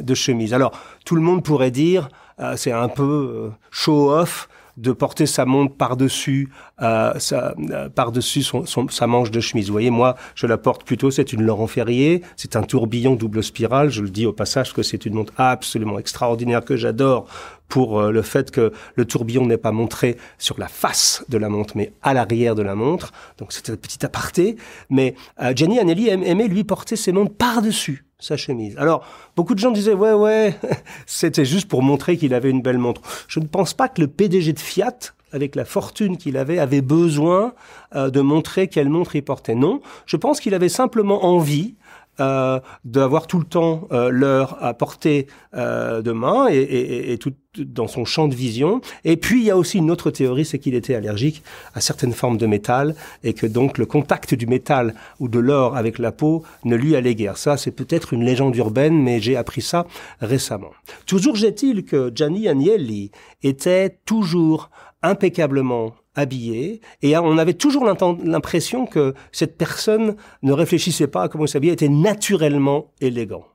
de 0.00 0.14
chemise. 0.14 0.54
Alors, 0.54 0.72
tout 1.04 1.14
le 1.14 1.20
monde 1.20 1.42
pourrait 1.42 1.70
dire, 1.70 2.08
euh, 2.40 2.56
c'est 2.56 2.72
un 2.72 2.88
peu 2.88 3.50
show-off 3.70 4.48
de 4.76 4.92
porter 4.92 5.26
sa 5.26 5.44
montre 5.44 5.74
par-dessus 5.74 6.50
euh, 6.82 7.12
sa, 7.18 7.54
euh, 7.70 7.88
par-dessus 7.88 8.42
son, 8.42 8.64
sa 8.66 9.06
manche 9.06 9.30
de 9.30 9.40
chemise. 9.40 9.66
Vous 9.66 9.72
voyez, 9.72 9.90
moi, 9.90 10.16
je 10.34 10.46
la 10.46 10.58
porte 10.58 10.84
plutôt, 10.84 11.10
c'est 11.10 11.32
une 11.32 11.42
Laurent 11.42 11.66
Ferrier, 11.66 12.22
c'est 12.36 12.56
un 12.56 12.62
tourbillon 12.62 13.14
double 13.14 13.42
spirale, 13.42 13.90
je 13.90 14.02
le 14.02 14.10
dis 14.10 14.26
au 14.26 14.32
passage 14.32 14.72
que 14.72 14.82
c'est 14.82 15.06
une 15.06 15.14
montre 15.14 15.32
absolument 15.36 15.98
extraordinaire 15.98 16.64
que 16.64 16.76
j'adore 16.76 17.26
pour 17.68 18.00
euh, 18.00 18.10
le 18.10 18.22
fait 18.22 18.50
que 18.50 18.72
le 18.94 19.04
tourbillon 19.04 19.46
n'est 19.46 19.56
pas 19.56 19.72
montré 19.72 20.16
sur 20.38 20.58
la 20.58 20.68
face 20.68 21.24
de 21.28 21.38
la 21.38 21.48
montre, 21.48 21.76
mais 21.76 21.92
à 22.02 22.14
l'arrière 22.14 22.54
de 22.54 22.62
la 22.62 22.74
montre. 22.74 23.12
Donc 23.38 23.52
c'était 23.52 23.72
un 23.72 23.76
petit 23.76 24.04
aparté. 24.04 24.56
Mais 24.90 25.14
euh, 25.42 25.52
Gianni 25.54 25.78
Anelli 25.78 26.08
aimait 26.08 26.48
lui 26.48 26.64
porter 26.64 26.96
ses 26.96 27.12
montres 27.12 27.34
par-dessus 27.34 28.04
sa 28.24 28.36
chemise. 28.36 28.76
Alors, 28.78 29.06
beaucoup 29.36 29.54
de 29.54 29.58
gens 29.58 29.70
disaient, 29.70 29.94
ouais, 29.94 30.12
ouais, 30.12 30.58
c'était 31.06 31.44
juste 31.44 31.68
pour 31.68 31.82
montrer 31.82 32.16
qu'il 32.16 32.34
avait 32.34 32.50
une 32.50 32.62
belle 32.62 32.78
montre. 32.78 33.02
Je 33.28 33.40
ne 33.40 33.46
pense 33.46 33.74
pas 33.74 33.88
que 33.88 34.00
le 34.00 34.08
PDG 34.08 34.52
de 34.52 34.58
Fiat, 34.58 34.96
avec 35.32 35.56
la 35.56 35.64
fortune 35.64 36.16
qu'il 36.16 36.36
avait, 36.36 36.58
avait 36.58 36.80
besoin 36.80 37.54
euh, 37.94 38.08
de 38.08 38.20
montrer 38.20 38.68
quelle 38.68 38.88
montre 38.88 39.16
il 39.16 39.22
portait. 39.22 39.54
Non, 39.54 39.80
je 40.06 40.16
pense 40.16 40.40
qu'il 40.40 40.54
avait 40.54 40.68
simplement 40.68 41.24
envie 41.24 41.74
euh, 42.20 42.60
d'avoir 42.84 43.26
tout 43.26 43.38
le 43.38 43.44
temps 43.44 43.88
euh, 43.92 44.08
l'heure 44.08 44.56
à 44.60 44.74
portée 44.74 45.26
euh, 45.54 46.02
de 46.02 46.12
main 46.12 46.48
et, 46.48 46.56
et, 46.56 47.12
et, 47.12 47.18
tout 47.18 47.32
dans 47.58 47.86
son 47.86 48.04
champ 48.04 48.28
de 48.28 48.34
vision. 48.34 48.80
Et 49.04 49.16
puis 49.16 49.40
il 49.40 49.46
y 49.46 49.50
a 49.50 49.56
aussi 49.56 49.78
une 49.78 49.90
autre 49.90 50.10
théorie, 50.10 50.44
c'est 50.44 50.58
qu'il 50.58 50.74
était 50.74 50.94
allergique 50.94 51.42
à 51.74 51.80
certaines 51.80 52.12
formes 52.12 52.36
de 52.36 52.46
métal 52.46 52.94
et 53.22 53.32
que 53.32 53.46
donc 53.46 53.78
le 53.78 53.86
contact 53.86 54.34
du 54.34 54.46
métal 54.46 54.94
ou 55.20 55.28
de 55.28 55.38
l'or 55.38 55.76
avec 55.76 55.98
la 55.98 56.12
peau 56.12 56.42
ne 56.64 56.76
lui 56.76 56.96
allait 56.96 57.14
guère. 57.14 57.36
Ça, 57.36 57.56
c'est 57.56 57.70
peut-être 57.70 58.12
une 58.12 58.24
légende 58.24 58.56
urbaine, 58.56 59.00
mais 59.00 59.20
j'ai 59.20 59.36
appris 59.36 59.62
ça 59.62 59.86
récemment. 60.20 60.70
Toujours 61.06 61.42
est-il 61.44 61.84
que 61.84 62.12
Gianni 62.14 62.48
Agnelli 62.48 63.10
était 63.42 63.98
toujours 64.04 64.70
impeccablement 65.02 65.94
habillé, 66.14 66.80
et 67.02 67.16
on 67.16 67.38
avait 67.38 67.54
toujours 67.54 67.84
l'impression 67.84 68.86
que 68.86 69.14
cette 69.32 69.56
personne 69.56 70.16
ne 70.42 70.52
réfléchissait 70.52 71.06
pas 71.06 71.24
à 71.24 71.28
comment 71.28 71.44
il 71.44 71.48
s'habillait, 71.48 71.72
était 71.72 71.88
naturellement 71.88 72.92
élégant. 73.00 73.46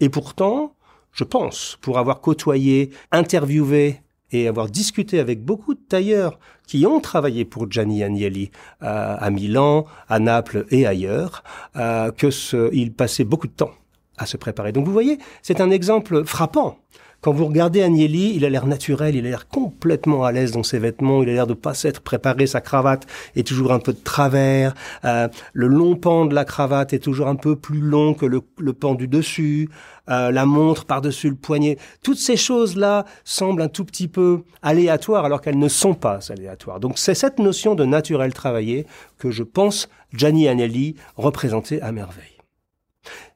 Et 0.00 0.08
pourtant, 0.08 0.74
je 1.12 1.24
pense, 1.24 1.78
pour 1.80 1.98
avoir 1.98 2.20
côtoyé, 2.20 2.90
interviewé 3.10 4.02
et 4.32 4.48
avoir 4.48 4.68
discuté 4.68 5.18
avec 5.18 5.42
beaucoup 5.42 5.74
de 5.74 5.80
tailleurs 5.80 6.38
qui 6.66 6.84
ont 6.84 7.00
travaillé 7.00 7.44
pour 7.44 7.70
Gianni 7.70 8.02
Agnelli 8.02 8.50
euh, 8.82 9.16
à 9.18 9.30
Milan, 9.30 9.86
à 10.08 10.18
Naples 10.18 10.66
et 10.70 10.86
ailleurs, 10.86 11.42
euh, 11.76 12.10
que 12.10 12.74
il 12.74 12.92
passait 12.92 13.24
beaucoup 13.24 13.46
de 13.46 13.52
temps 13.52 13.70
à 14.18 14.26
se 14.26 14.36
préparer. 14.36 14.72
Donc 14.72 14.86
vous 14.86 14.92
voyez, 14.92 15.18
c'est 15.42 15.60
un 15.60 15.70
exemple 15.70 16.24
frappant 16.24 16.78
quand 17.20 17.32
vous 17.32 17.46
regardez 17.46 17.82
Agnelli, 17.82 18.34
il 18.36 18.44
a 18.44 18.50
l'air 18.50 18.66
naturel, 18.66 19.16
il 19.16 19.26
a 19.26 19.30
l'air 19.30 19.48
complètement 19.48 20.24
à 20.24 20.32
l'aise 20.32 20.52
dans 20.52 20.62
ses 20.62 20.78
vêtements, 20.78 21.22
il 21.22 21.30
a 21.30 21.32
l'air 21.32 21.46
de 21.46 21.54
pas 21.54 21.74
s'être 21.74 22.00
préparé, 22.00 22.46
sa 22.46 22.60
cravate 22.60 23.06
est 23.34 23.46
toujours 23.46 23.72
un 23.72 23.78
peu 23.78 23.92
de 23.92 23.98
travers, 23.98 24.74
euh, 25.04 25.28
le 25.52 25.66
long 25.66 25.96
pan 25.96 26.26
de 26.26 26.34
la 26.34 26.44
cravate 26.44 26.92
est 26.92 26.98
toujours 26.98 27.28
un 27.28 27.36
peu 27.36 27.56
plus 27.56 27.80
long 27.80 28.14
que 28.14 28.26
le, 28.26 28.40
pan 28.72 28.94
du 28.94 29.08
dessus, 29.08 29.68
euh, 30.08 30.30
la 30.30 30.46
montre 30.46 30.84
par-dessus 30.84 31.30
le 31.30 31.36
poignet. 31.36 31.78
Toutes 32.02 32.18
ces 32.18 32.36
choses-là 32.36 33.04
semblent 33.24 33.62
un 33.62 33.68
tout 33.68 33.84
petit 33.84 34.08
peu 34.08 34.42
aléatoires 34.62 35.24
alors 35.24 35.40
qu'elles 35.40 35.58
ne 35.58 35.68
sont 35.68 35.94
pas 35.94 36.20
aléatoires. 36.30 36.80
Donc 36.80 36.98
c'est 36.98 37.14
cette 37.14 37.38
notion 37.38 37.74
de 37.74 37.84
naturel 37.84 38.32
travaillé 38.32 38.86
que 39.18 39.30
je 39.30 39.42
pense 39.42 39.88
Gianni 40.12 40.48
Agnelli 40.48 40.96
représentait 41.16 41.80
à 41.80 41.92
merveille. 41.92 42.36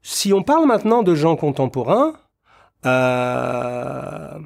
Si 0.03 0.33
on 0.33 0.43
parle 0.43 0.67
maintenant 0.67 1.03
de 1.03 1.15
gens 1.15 1.37
contemporains, 1.37 2.15
euh, 2.87 4.39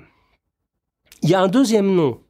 il 1.23 1.31
y 1.31 1.35
a 1.35 1.41
un 1.41 1.49
deuxième 1.49 1.95
nom 1.95 2.21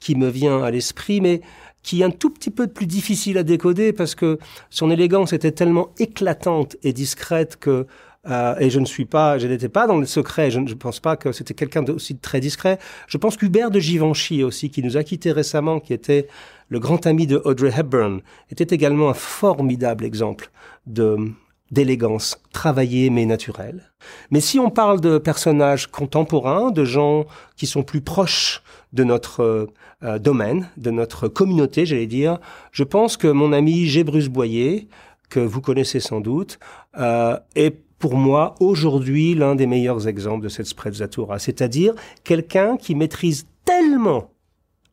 qui 0.00 0.16
me 0.16 0.28
vient 0.28 0.62
à 0.62 0.70
l'esprit, 0.70 1.20
mais 1.20 1.40
qui 1.82 2.00
est 2.00 2.04
un 2.04 2.10
tout 2.10 2.30
petit 2.30 2.50
peu 2.50 2.66
plus 2.66 2.86
difficile 2.86 3.38
à 3.38 3.42
décoder 3.42 3.92
parce 3.92 4.14
que 4.14 4.38
son 4.70 4.90
élégance 4.90 5.32
était 5.32 5.52
tellement 5.52 5.90
éclatante 5.98 6.76
et 6.82 6.92
discrète 6.92 7.56
que 7.56 7.86
euh, 8.26 8.54
et 8.58 8.70
je 8.70 8.80
ne 8.80 8.86
suis 8.86 9.04
pas, 9.04 9.38
je 9.38 9.46
n'étais 9.46 9.68
pas 9.68 9.86
dans 9.86 9.98
le 9.98 10.06
secret. 10.06 10.50
Je 10.50 10.60
ne 10.60 10.72
pense 10.74 11.00
pas 11.00 11.16
que 11.16 11.32
c'était 11.32 11.54
quelqu'un 11.54 11.82
d'aussi 11.82 12.16
très 12.16 12.40
discret. 12.40 12.78
Je 13.06 13.18
pense 13.18 13.36
qu'Hubert 13.36 13.70
de 13.70 13.80
Givenchy 13.80 14.42
aussi, 14.42 14.70
qui 14.70 14.82
nous 14.82 14.96
a 14.96 15.04
quittés 15.04 15.32
récemment, 15.32 15.80
qui 15.80 15.92
était 15.92 16.28
le 16.68 16.80
grand 16.80 17.06
ami 17.06 17.26
de 17.26 17.40
Audrey 17.44 17.72
Hepburn, 17.76 18.20
était 18.50 18.74
également 18.74 19.10
un 19.10 19.14
formidable 19.14 20.04
exemple 20.04 20.50
de 20.86 21.18
d'élégance 21.74 22.38
travaillée 22.52 23.10
mais 23.10 23.26
naturelle. 23.26 23.92
Mais 24.30 24.40
si 24.40 24.58
on 24.58 24.70
parle 24.70 25.00
de 25.00 25.18
personnages 25.18 25.88
contemporains, 25.88 26.70
de 26.70 26.84
gens 26.84 27.26
qui 27.56 27.66
sont 27.66 27.82
plus 27.82 28.00
proches 28.00 28.62
de 28.92 29.04
notre 29.04 29.42
euh, 29.42 29.66
euh, 30.02 30.18
domaine, 30.18 30.70
de 30.76 30.90
notre 30.90 31.28
communauté, 31.28 31.84
j'allais 31.84 32.06
dire, 32.06 32.38
je 32.72 32.84
pense 32.84 33.16
que 33.16 33.28
mon 33.28 33.52
ami 33.52 33.86
G. 33.86 34.04
Bruce 34.04 34.28
Boyer, 34.28 34.88
que 35.28 35.40
vous 35.40 35.60
connaissez 35.60 36.00
sans 36.00 36.20
doute, 36.20 36.58
euh, 36.98 37.36
est 37.56 37.76
pour 37.98 38.16
moi 38.16 38.54
aujourd'hui 38.60 39.34
l'un 39.34 39.54
des 39.54 39.66
meilleurs 39.66 40.06
exemples 40.08 40.44
de 40.44 40.48
cette 40.48 40.66
sprezzatura, 40.66 41.38
c'est-à-dire 41.38 41.94
quelqu'un 42.22 42.76
qui 42.76 42.94
maîtrise 42.94 43.46
tellement 43.64 44.30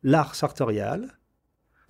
l'art 0.02 0.34
sartorial, 0.34 1.08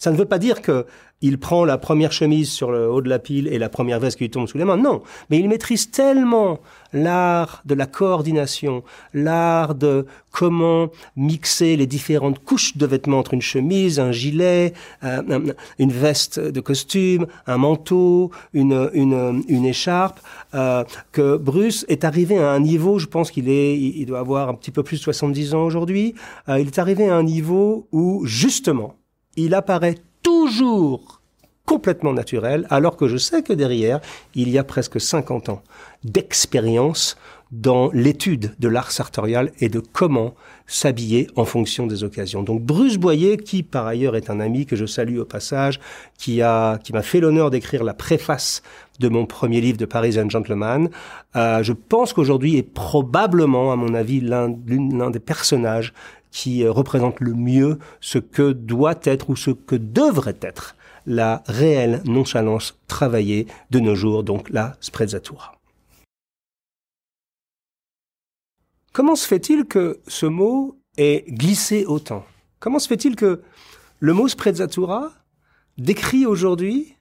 ça 0.03 0.11
ne 0.11 0.17
veut 0.17 0.25
pas 0.25 0.41
dire 0.41 0.63
que 0.63 0.85
il 1.21 1.39
prend 1.39 1.65
la 1.65 1.79
première 1.79 2.11
chemise 2.11 2.51
sur 2.51 2.73
le 2.73 2.91
haut 2.91 3.01
de 3.01 3.09
la 3.09 3.21
pile 3.21 3.47
et 3.47 3.59
la 3.61 3.69
première 3.69 4.01
veste 4.01 4.19
qui 4.19 4.25
lui 4.25 4.31
tombe 4.31 4.49
sous 4.49 4.59
les 4.59 4.65
mains. 4.65 4.77
Non, 4.77 5.03
mais 5.31 5.39
il 5.39 5.49
maîtrise 5.49 5.93
tellement 5.93 6.59
l'art 6.93 7.63
de 7.67 7.77
la 7.77 7.87
coordination, 7.87 8.83
l'art 9.15 9.77
de 9.77 10.05
comment 10.33 10.89
mixer 11.15 11.77
les 11.77 11.87
différentes 11.87 12.41
couches 12.41 12.77
de 12.77 12.85
vêtements 12.85 13.21
entre 13.21 13.35
une 13.35 13.43
chemise, 13.43 14.01
un 14.01 14.11
gilet, 14.11 14.73
euh, 15.05 15.53
une 15.79 15.93
veste 15.93 16.41
de 16.41 16.61
costume, 16.61 17.29
un 17.47 17.59
manteau, 17.59 18.33
une, 18.53 18.91
une, 18.93 19.45
une 19.47 19.65
écharpe, 19.65 20.19
euh, 20.55 20.83
que 21.13 21.37
Bruce 21.37 21.87
est 21.87 22.03
arrivé 22.03 22.39
à 22.39 22.51
un 22.51 22.59
niveau, 22.59 22.99
je 22.99 23.07
pense 23.07 23.31
qu'il 23.31 23.49
est, 23.49 23.79
il 23.79 24.07
doit 24.07 24.19
avoir 24.19 24.49
un 24.49 24.55
petit 24.55 24.73
peu 24.73 24.83
plus 24.83 24.97
de 24.97 25.03
70 25.03 25.55
ans 25.55 25.63
aujourd'hui, 25.63 26.17
euh, 26.49 26.59
il 26.59 26.67
est 26.67 26.79
arrivé 26.81 27.09
à 27.09 27.15
un 27.15 27.23
niveau 27.23 27.87
où, 27.93 28.27
justement, 28.27 28.97
il 29.37 29.55
apparaît 29.55 29.97
toujours 30.23 31.21
complètement 31.65 32.13
naturel, 32.13 32.67
alors 32.71 32.97
que 32.97 33.09
je 33.09 33.17
sais 33.17 33.43
que 33.43 33.53
derrière, 33.53 34.01
il 34.35 34.49
y 34.51 34.59
a 34.59 34.65
presque 34.65 35.01
50 35.01 35.49
ans 35.49 35.63
d'expérience 36.05 37.17
dans 37.53 37.91
l'étude 37.93 38.55
de 38.59 38.69
l'art 38.69 38.91
sartorial 38.91 39.53
et 39.61 39.69
de 39.69 39.79
comment 39.79 40.35
s'habiller 40.67 41.29
en 41.37 41.45
fonction 41.45 41.87
des 41.87 42.03
occasions. 42.03 42.43
Donc 42.43 42.63
Bruce 42.63 42.97
Boyer, 42.97 43.37
qui 43.37 43.63
par 43.63 43.87
ailleurs 43.87 44.17
est 44.17 44.31
un 44.31 44.41
ami 44.41 44.65
que 44.65 44.75
je 44.75 44.87
salue 44.87 45.19
au 45.19 45.27
passage, 45.27 45.79
qui 46.17 46.41
a 46.41 46.79
qui 46.79 46.95
m'a 46.95 47.03
fait 47.03 47.21
l'honneur 47.21 47.51
d'écrire 47.51 47.85
la 47.85 47.93
préface 47.93 48.63
de 49.01 49.09
mon 49.09 49.27
premier 49.27 49.61
livre 49.61 49.77
de 49.77 49.85
Parisian 49.85 50.31
Gentleman, 50.31 50.89
euh, 51.37 51.63
je 51.63 51.75
pense 51.75 52.15
qu'aujourd'hui 52.15 52.57
est 52.57 52.63
probablement, 52.63 53.71
à 53.71 53.77
mon 53.77 53.93
avis, 53.93 54.21
l'un 54.21 54.49
des 54.49 55.21
personnages 55.21 55.93
qui 56.33 56.65
euh, 56.65 56.73
représente 56.73 57.21
le 57.21 57.35
mieux 57.35 57.79
ce 58.01 58.19
que 58.19 58.51
doit 58.51 58.99
être 59.05 59.31
ou 59.31 59.37
ce 59.37 59.53
que 59.53 59.77
devrait 59.77 60.39
être 60.41 60.75
la 61.07 61.43
réelle 61.47 62.03
nonchalance 62.05 62.79
travaillée 62.89 63.47
de 63.71 63.79
nos 63.79 63.95
jours, 63.95 64.25
donc 64.25 64.51
la 64.51 64.77
sprezzatura. 64.81 65.55
Comment 68.93 69.17
se 69.17 69.27
fait-il 69.27 69.65
que 69.65 70.01
ce 70.07 70.27
mot 70.27 70.77
ait 70.97 71.25
glissé 71.29 71.85
autant 71.87 72.25
Comment 72.61 72.79
se 72.79 72.89
fait-il 72.89 73.17
que 73.17 73.43
le 74.01 74.13
mot 74.13 74.29
sprezzatura 74.29 75.13
décrit 75.79 76.27
aujourd'hui 76.27 76.97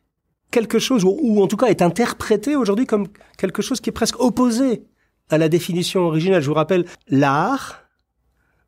quelque 0.52 0.80
chose, 0.80 1.04
ou, 1.06 1.42
en 1.42 1.48
tout 1.48 1.58
cas 1.58 1.68
est 1.68 1.82
interprété 1.82 2.56
aujourd'hui 2.56 2.86
comme 2.86 3.08
quelque 3.38 3.62
chose 3.62 3.80
qui 3.80 3.90
est 3.90 3.94
presque 3.94 4.20
opposé 4.20 4.84
à 5.30 5.38
la 5.38 5.50
définition 5.50 6.02
originale 6.02 6.42
Je 6.42 6.48
vous 6.48 6.56
rappelle, 6.56 6.86
l'art 7.08 7.81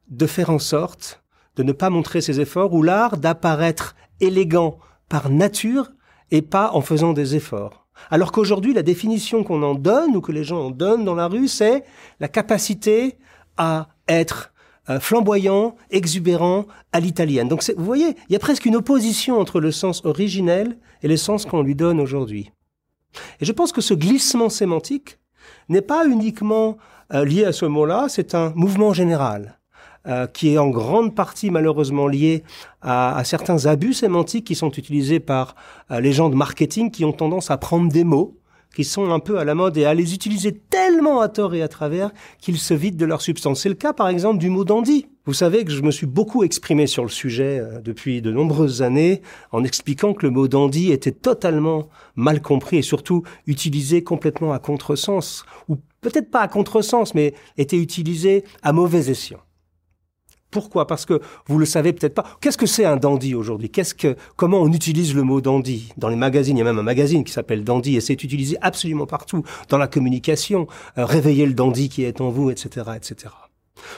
de 0.07 0.25
faire 0.27 0.49
en 0.49 0.59
sorte 0.59 1.23
de 1.55 1.63
ne 1.63 1.71
pas 1.71 1.89
montrer 1.89 2.21
ses 2.21 2.39
efforts, 2.39 2.73
ou 2.73 2.81
l'art 2.81 3.17
d'apparaître 3.17 3.95
élégant 4.19 4.79
par 5.09 5.29
nature 5.29 5.91
et 6.31 6.41
pas 6.41 6.71
en 6.73 6.81
faisant 6.81 7.13
des 7.13 7.35
efforts. 7.35 7.87
Alors 8.09 8.31
qu'aujourd'hui, 8.31 8.73
la 8.73 8.81
définition 8.81 9.43
qu'on 9.43 9.61
en 9.61 9.75
donne, 9.75 10.15
ou 10.15 10.21
que 10.21 10.31
les 10.31 10.43
gens 10.43 10.65
en 10.65 10.71
donnent 10.71 11.05
dans 11.05 11.15
la 11.15 11.27
rue, 11.27 11.47
c'est 11.47 11.83
la 12.19 12.27
capacité 12.27 13.17
à 13.57 13.89
être 14.07 14.51
euh, 14.89 14.99
flamboyant, 14.99 15.75
exubérant 15.91 16.65
à 16.91 16.99
l'italienne. 16.99 17.47
Donc 17.47 17.63
vous 17.77 17.85
voyez, 17.85 18.15
il 18.27 18.33
y 18.33 18.35
a 18.35 18.39
presque 18.39 18.65
une 18.65 18.75
opposition 18.75 19.39
entre 19.39 19.59
le 19.59 19.71
sens 19.71 20.03
originel 20.05 20.77
et 21.03 21.07
le 21.07 21.17
sens 21.17 21.45
qu'on 21.45 21.61
lui 21.61 21.75
donne 21.75 21.99
aujourd'hui. 21.99 22.51
Et 23.39 23.45
je 23.45 23.51
pense 23.51 23.71
que 23.71 23.81
ce 23.81 23.93
glissement 23.93 24.49
sémantique 24.49 25.19
n'est 25.69 25.81
pas 25.81 26.07
uniquement 26.07 26.77
euh, 27.13 27.23
lié 27.23 27.45
à 27.45 27.53
ce 27.53 27.65
mot-là, 27.65 28.07
c'est 28.09 28.33
un 28.33 28.51
mouvement 28.55 28.91
général. 28.91 29.59
Euh, 30.05 30.27
qui 30.27 30.53
est 30.53 30.57
en 30.57 30.69
grande 30.69 31.15
partie 31.15 31.49
malheureusement 31.49 32.07
lié 32.07 32.43
à, 32.81 33.15
à, 33.15 33.23
certains 33.23 33.67
abus 33.67 33.93
sémantiques 33.93 34.45
qui 34.45 34.53
sont 34.53 34.71
utilisés 34.71 35.21
par 35.21 35.55
euh, 35.91 36.01
les 36.01 36.11
gens 36.11 36.29
de 36.29 36.35
marketing 36.35 36.91
qui 36.91 37.05
ont 37.05 37.13
tendance 37.13 37.51
à 37.51 37.57
prendre 37.57 37.89
des 37.89 38.03
mots 38.03 38.37
qui 38.75 38.83
sont 38.83 39.11
un 39.11 39.19
peu 39.19 39.37
à 39.37 39.45
la 39.45 39.55
mode 39.55 39.77
et 39.77 39.85
à 39.85 39.93
les 39.93 40.13
utiliser 40.13 40.51
tellement 40.51 41.21
à 41.21 41.29
tort 41.29 41.55
et 41.55 41.61
à 41.61 41.69
travers 41.69 42.11
qu'ils 42.39 42.57
se 42.57 42.73
vident 42.73 42.97
de 42.97 43.05
leur 43.05 43.21
substance. 43.21 43.61
C'est 43.61 43.69
le 43.69 43.75
cas 43.75 43.93
par 43.93 44.09
exemple 44.09 44.39
du 44.39 44.49
mot 44.49 44.65
dandy. 44.65 45.07
Vous 45.25 45.33
savez 45.33 45.63
que 45.63 45.71
je 45.71 45.81
me 45.81 45.91
suis 45.91 46.05
beaucoup 46.05 46.43
exprimé 46.43 46.85
sur 46.85 47.03
le 47.03 47.09
sujet 47.09 47.59
euh, 47.59 47.79
depuis 47.79 48.21
de 48.21 48.29
nombreuses 48.29 48.81
années 48.81 49.21
en 49.53 49.63
expliquant 49.63 50.13
que 50.13 50.25
le 50.25 50.31
mot 50.31 50.49
dandy 50.49 50.91
était 50.91 51.13
totalement 51.13 51.87
mal 52.17 52.41
compris 52.41 52.77
et 52.77 52.81
surtout 52.81 53.23
utilisé 53.47 54.03
complètement 54.03 54.51
à 54.51 54.59
contresens, 54.59 55.45
ou 55.69 55.77
peut-être 56.01 56.29
pas 56.29 56.41
à 56.41 56.49
contresens, 56.49 57.15
mais 57.15 57.33
était 57.57 57.77
utilisé 57.77 58.43
à 58.63 58.73
mauvais 58.73 59.09
escient. 59.09 59.39
Pourquoi? 60.53 60.85
Parce 60.85 61.05
que 61.05 61.19
vous 61.47 61.57
le 61.57 61.65
savez 61.65 61.93
peut-être 61.93 62.13
pas. 62.13 62.25
Qu'est-ce 62.39 62.59
que 62.59 62.67
c'est 62.67 62.85
un 62.85 62.95
dandy 62.95 63.33
aujourd'hui? 63.33 63.71
Qu'est-ce 63.71 63.95
que 63.95 64.15
comment 64.35 64.61
on 64.61 64.71
utilise 64.71 65.15
le 65.15 65.23
mot 65.23 65.41
dandy? 65.41 65.91
Dans 65.97 66.09
les 66.09 66.15
magazines 66.15 66.55
Il 66.55 66.59
y 66.59 66.61
a 66.61 66.65
même 66.65 66.77
un 66.77 66.83
magazine 66.83 67.23
qui 67.23 67.33
s'appelle 67.33 67.63
Dandy 67.63 67.95
et 67.95 68.01
c'est 68.01 68.23
utilisé 68.23 68.55
absolument 68.61 69.07
partout 69.07 69.43
dans 69.69 69.79
la 69.79 69.87
communication. 69.87 70.67
Euh, 70.99 71.05
réveiller 71.05 71.47
le 71.47 71.53
dandy 71.53 71.89
qui 71.89 72.03
est 72.03 72.21
en 72.21 72.29
vous, 72.29 72.51
etc., 72.51 72.85
etc. 72.95 73.29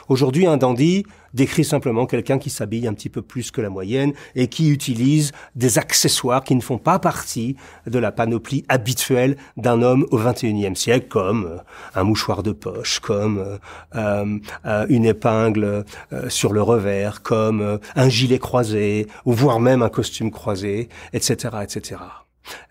Aujourd'hui, 0.09 0.47
un 0.47 0.57
dandy 0.57 1.05
décrit 1.33 1.65
simplement 1.65 2.05
quelqu'un 2.05 2.39
qui 2.39 2.49
s'habille 2.49 2.87
un 2.87 2.93
petit 2.93 3.09
peu 3.09 3.21
plus 3.21 3.51
que 3.51 3.61
la 3.61 3.69
moyenne 3.69 4.13
et 4.35 4.47
qui 4.47 4.69
utilise 4.69 5.33
des 5.55 5.77
accessoires 5.77 6.43
qui 6.43 6.55
ne 6.55 6.61
font 6.61 6.77
pas 6.77 6.97
partie 6.97 7.55
de 7.85 7.99
la 7.99 8.11
panoplie 8.11 8.63
habituelle 8.69 9.35
d'un 9.57 9.81
homme 9.81 10.07
au 10.11 10.17
XXIe 10.17 10.75
siècle, 10.75 11.07
comme 11.09 11.45
euh, 11.45 11.57
un 11.93 12.03
mouchoir 12.03 12.41
de 12.41 12.53
poche, 12.53 12.99
comme 12.99 13.59
euh, 13.95 14.39
euh, 14.65 14.85
une 14.89 15.05
épingle 15.05 15.83
sur 16.29 16.53
le 16.53 16.61
revers, 16.61 17.21
comme 17.21 17.79
un 17.95 18.09
gilet 18.09 18.39
croisé, 18.39 19.07
ou 19.25 19.33
voire 19.33 19.59
même 19.59 19.81
un 19.81 19.89
costume 19.89 20.31
croisé, 20.31 20.89
etc., 21.13 21.57
etc. 21.63 21.97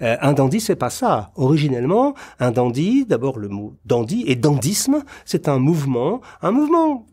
un 0.00 0.32
dandy, 0.32 0.60
c'est 0.60 0.76
pas 0.76 0.90
ça. 0.90 1.30
Originellement, 1.36 2.14
un 2.40 2.50
dandy, 2.50 3.04
d'abord 3.06 3.38
le 3.38 3.48
mot 3.48 3.74
dandy 3.84 4.24
et 4.26 4.36
dandisme, 4.36 5.02
c'est 5.24 5.48
un 5.48 5.58
mouvement, 5.58 6.20
un 6.42 6.50
mouvement 6.50 7.06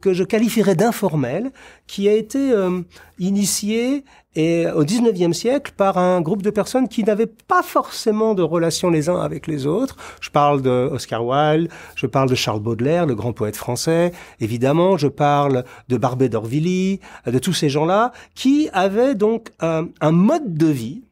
que 0.00 0.12
je 0.12 0.24
qualifierais 0.24 0.74
d'informel, 0.74 1.52
qui 1.86 2.08
a 2.08 2.12
été 2.12 2.52
euh, 2.52 2.80
initié 3.18 4.04
au 4.36 4.84
XIXe 4.84 5.36
siècle 5.36 5.72
par 5.76 5.98
un 5.98 6.20
groupe 6.20 6.42
de 6.42 6.50
personnes 6.50 6.86
qui 6.86 7.02
n'avaient 7.02 7.26
pas 7.26 7.62
forcément 7.62 8.34
de 8.34 8.42
relation 8.42 8.88
les 8.88 9.08
uns 9.08 9.20
avec 9.20 9.48
les 9.48 9.66
autres. 9.66 9.96
Je 10.20 10.30
parle 10.30 10.62
de 10.62 10.88
Oscar 10.92 11.26
Wilde, 11.26 11.68
je 11.96 12.06
parle 12.06 12.28
de 12.30 12.36
Charles 12.36 12.60
Baudelaire, 12.60 13.06
le 13.06 13.16
grand 13.16 13.32
poète 13.32 13.56
français, 13.56 14.12
évidemment, 14.38 14.96
je 14.96 15.08
parle 15.08 15.64
de 15.88 15.96
Barbé 15.96 16.28
d'Orvilly, 16.28 17.00
de 17.26 17.38
tous 17.40 17.52
ces 17.52 17.68
gens-là, 17.68 18.12
qui 18.36 18.68
avaient 18.72 19.16
donc 19.16 19.48
un, 19.58 19.88
un 20.00 20.12
mode 20.12 20.54
de 20.54 20.66
vie, 20.66 21.02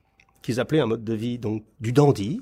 qu'ils 0.48 0.60
appelaient 0.60 0.80
un 0.80 0.86
mode 0.86 1.04
de 1.04 1.12
vie 1.12 1.36
donc 1.36 1.62
du 1.78 1.92
dandy, 1.92 2.40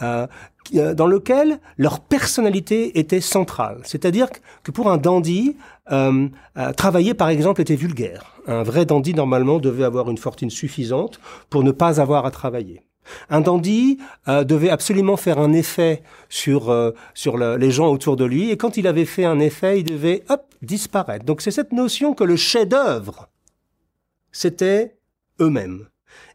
euh, 0.00 0.28
euh, 0.76 0.94
dans 0.94 1.08
lequel 1.08 1.58
leur 1.76 1.98
personnalité 1.98 3.00
était 3.00 3.20
centrale. 3.20 3.80
C'est-à-dire 3.82 4.28
que 4.62 4.70
pour 4.70 4.88
un 4.88 4.96
dandy, 4.96 5.56
euh, 5.90 6.28
travailler 6.76 7.14
par 7.14 7.30
exemple 7.30 7.60
était 7.60 7.74
vulgaire. 7.74 8.36
Un 8.46 8.62
vrai 8.62 8.84
dandy 8.84 9.12
normalement 9.12 9.58
devait 9.58 9.82
avoir 9.82 10.08
une 10.08 10.18
fortune 10.18 10.50
suffisante 10.50 11.18
pour 11.50 11.64
ne 11.64 11.72
pas 11.72 12.00
avoir 12.00 12.26
à 12.26 12.30
travailler. 12.30 12.82
Un 13.28 13.40
dandy 13.40 13.98
devait 14.26 14.68
absolument 14.68 15.16
faire 15.16 15.38
un 15.38 15.52
effet 15.54 16.02
sur 16.28 16.92
sur 17.14 17.38
le, 17.38 17.56
les 17.56 17.70
gens 17.70 17.88
autour 17.88 18.16
de 18.16 18.26
lui 18.26 18.50
et 18.50 18.58
quand 18.58 18.76
il 18.76 18.86
avait 18.86 19.06
fait 19.06 19.24
un 19.24 19.40
effet, 19.40 19.80
il 19.80 19.84
devait 19.84 20.22
hop 20.28 20.44
disparaître. 20.60 21.24
Donc 21.24 21.40
c'est 21.40 21.50
cette 21.50 21.72
notion 21.72 22.12
que 22.12 22.24
le 22.24 22.36
chef-d'œuvre 22.36 23.30
c'était 24.30 24.98
eux-mêmes 25.40 25.88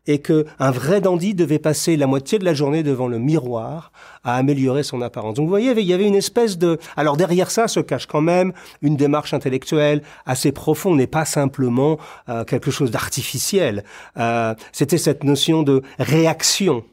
et 0.07 0.19
que 0.19 0.45
un 0.59 0.71
vrai 0.71 1.01
dandy 1.01 1.33
devait 1.33 1.59
passer 1.59 1.95
la 1.97 2.07
moitié 2.07 2.39
de 2.39 2.45
la 2.45 2.53
journée 2.53 2.83
devant 2.83 3.07
le 3.07 3.19
miroir 3.19 3.91
à 4.23 4.35
améliorer 4.35 4.83
son 4.83 5.01
apparence. 5.01 5.35
Donc 5.35 5.45
vous 5.45 5.49
voyez, 5.49 5.71
il 5.71 5.85
y 5.85 5.93
avait 5.93 6.07
une 6.07 6.15
espèce 6.15 6.57
de... 6.57 6.77
Alors 6.95 7.17
derrière 7.17 7.51
ça 7.51 7.67
se 7.67 7.79
cache 7.79 8.05
quand 8.05 8.21
même 8.21 8.53
une 8.81 8.95
démarche 8.95 9.33
intellectuelle 9.33 10.01
assez 10.25 10.51
profonde, 10.51 10.97
n'est 10.97 11.07
pas 11.07 11.25
simplement 11.25 11.97
euh, 12.29 12.43
quelque 12.43 12.71
chose 12.71 12.91
d'artificiel. 12.91 13.83
Euh, 14.17 14.53
C'était 14.71 14.97
cette 14.97 15.23
notion 15.23 15.63
de 15.63 15.81
réaction 15.99 16.83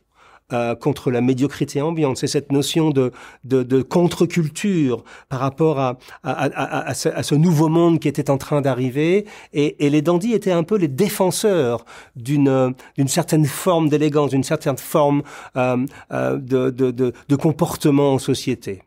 euh, 0.53 0.75
contre 0.75 1.11
la 1.11 1.21
médiocrité 1.21 1.81
ambiante. 1.83 2.17
C'est 2.17 2.27
cette 2.27 2.53
notion 2.53 2.91
de, 2.91 3.13
de, 3.45 3.63
de 3.63 3.83
contre-culture 3.83 5.05
par 5.29 5.41
rapport 5.41 5.79
à, 5.79 5.99
à, 6.23 6.47
à, 6.47 6.91
à, 6.91 6.95
ce, 6.95 7.35
nouveau 7.35 7.69
monde 7.69 7.99
qui 7.99 8.09
était 8.09 8.31
en 8.31 8.39
train 8.39 8.61
d'arriver. 8.61 9.27
Et, 9.53 9.85
et, 9.85 9.91
les 9.91 10.03
dandys 10.03 10.33
étaient 10.33 10.53
un 10.53 10.63
peu 10.63 10.77
les 10.77 10.89
défenseurs 10.89 11.85
d'une 12.17 12.75
d'une 12.97 13.09
certaine 13.09 13.45
forme 13.45 13.89
d'élégance, 13.89 14.31
d'une 14.31 14.45
certaine 14.45 14.77
forme 14.77 15.23
euh, 15.57 15.87
euh, 16.13 16.37
de, 16.37 16.71
de, 16.71 16.91
de, 16.91 17.13
de 17.29 17.37
comportement 17.37 18.15
en 18.15 18.19
société. 18.19 18.83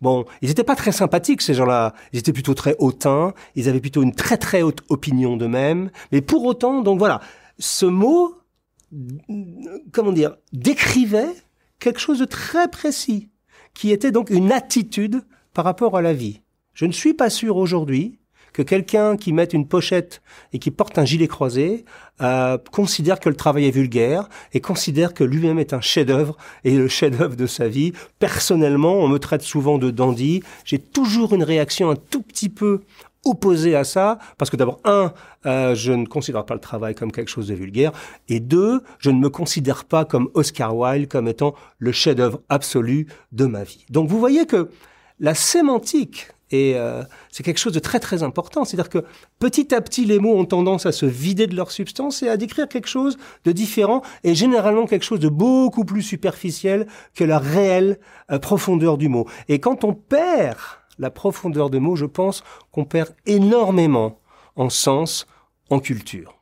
Bon, 0.00 0.24
ils 0.40 0.48
n'étaient 0.48 0.64
pas 0.64 0.76
très 0.76 0.92
sympathiques, 0.92 1.42
ces 1.42 1.52
gens-là. 1.54 1.92
Ils 2.12 2.18
étaient 2.20 2.32
plutôt 2.32 2.54
très 2.54 2.74
hautains. 2.78 3.34
Ils 3.54 3.68
avaient 3.68 3.80
plutôt 3.80 4.02
une 4.02 4.14
très 4.14 4.38
très 4.38 4.62
haute 4.62 4.80
opinion 4.88 5.36
d'eux-mêmes. 5.36 5.90
Mais 6.10 6.22
pour 6.22 6.44
autant, 6.44 6.80
donc 6.80 6.98
voilà, 6.98 7.20
ce 7.58 7.84
mot 7.84 8.39
comment 9.92 10.12
dire, 10.12 10.36
décrivait 10.52 11.34
quelque 11.78 12.00
chose 12.00 12.18
de 12.18 12.24
très 12.24 12.68
précis, 12.68 13.28
qui 13.74 13.90
était 13.90 14.12
donc 14.12 14.30
une 14.30 14.52
attitude 14.52 15.22
par 15.54 15.64
rapport 15.64 15.96
à 15.96 16.02
la 16.02 16.12
vie. 16.12 16.42
Je 16.74 16.86
ne 16.86 16.92
suis 16.92 17.14
pas 17.14 17.30
sûr 17.30 17.56
aujourd'hui 17.56 18.20
que 18.52 18.62
quelqu'un 18.62 19.16
qui 19.16 19.32
mette 19.32 19.52
une 19.52 19.66
pochette 19.66 20.22
et 20.52 20.58
qui 20.58 20.70
porte 20.70 20.98
un 20.98 21.04
gilet 21.04 21.28
croisé 21.28 21.84
euh, 22.20 22.58
considère 22.72 23.20
que 23.20 23.28
le 23.28 23.36
travail 23.36 23.66
est 23.66 23.70
vulgaire 23.70 24.28
et 24.52 24.60
considère 24.60 25.14
que 25.14 25.24
lui-même 25.24 25.58
est 25.58 25.72
un 25.72 25.80
chef-d'œuvre 25.80 26.36
et 26.64 26.76
le 26.76 26.88
chef-d'œuvre 26.88 27.36
de 27.36 27.46
sa 27.46 27.68
vie. 27.68 27.92
Personnellement, 28.18 28.94
on 28.94 29.08
me 29.08 29.18
traite 29.18 29.42
souvent 29.42 29.78
de 29.78 29.90
dandy. 29.90 30.42
J'ai 30.64 30.78
toujours 30.78 31.34
une 31.34 31.44
réaction 31.44 31.90
un 31.90 31.96
tout 31.96 32.22
petit 32.22 32.48
peu 32.48 32.80
opposé 33.24 33.74
à 33.74 33.84
ça, 33.84 34.18
parce 34.38 34.50
que 34.50 34.56
d'abord, 34.56 34.80
un, 34.84 35.12
euh, 35.46 35.74
je 35.74 35.92
ne 35.92 36.06
considère 36.06 36.44
pas 36.44 36.54
le 36.54 36.60
travail 36.60 36.94
comme 36.94 37.12
quelque 37.12 37.28
chose 37.28 37.48
de 37.48 37.54
vulgaire, 37.54 37.92
et 38.28 38.40
deux, 38.40 38.82
je 38.98 39.10
ne 39.10 39.18
me 39.18 39.28
considère 39.28 39.84
pas 39.84 40.04
comme 40.04 40.30
Oscar 40.34 40.76
Wilde 40.76 41.08
comme 41.08 41.28
étant 41.28 41.54
le 41.78 41.92
chef-d'œuvre 41.92 42.40
absolu 42.48 43.06
de 43.32 43.44
ma 43.46 43.64
vie. 43.64 43.84
Donc 43.90 44.08
vous 44.08 44.18
voyez 44.18 44.46
que 44.46 44.70
la 45.18 45.34
sémantique 45.34 46.28
et 46.50 46.74
euh, 46.74 47.02
c'est 47.30 47.42
quelque 47.42 47.58
chose 47.58 47.72
de 47.72 47.78
très 47.78 48.00
très 48.00 48.22
important. 48.22 48.64
C'est-à-dire 48.64 48.88
que 48.88 49.04
petit 49.38 49.74
à 49.74 49.80
petit, 49.80 50.04
les 50.04 50.18
mots 50.18 50.36
ont 50.36 50.44
tendance 50.44 50.86
à 50.86 50.92
se 50.92 51.06
vider 51.06 51.46
de 51.46 51.54
leur 51.54 51.70
substance 51.70 52.22
et 52.22 52.28
à 52.28 52.36
décrire 52.36 52.68
quelque 52.68 52.88
chose 52.88 53.18
de 53.44 53.52
différent 53.52 54.02
et 54.24 54.34
généralement 54.34 54.86
quelque 54.86 55.04
chose 55.04 55.20
de 55.20 55.28
beaucoup 55.28 55.84
plus 55.84 56.02
superficiel 56.02 56.86
que 57.14 57.24
la 57.24 57.38
réelle 57.38 57.98
euh, 58.32 58.38
profondeur 58.38 58.98
du 58.98 59.08
mot. 59.08 59.28
Et 59.48 59.60
quand 59.60 59.84
on 59.84 59.94
perd 59.94 60.58
la 61.00 61.10
profondeur 61.10 61.70
des 61.70 61.80
mots, 61.80 61.96
je 61.96 62.04
pense 62.04 62.44
qu'on 62.70 62.84
perd 62.84 63.16
énormément 63.26 64.20
en 64.54 64.68
sens, 64.68 65.26
en 65.70 65.80
culture. 65.80 66.36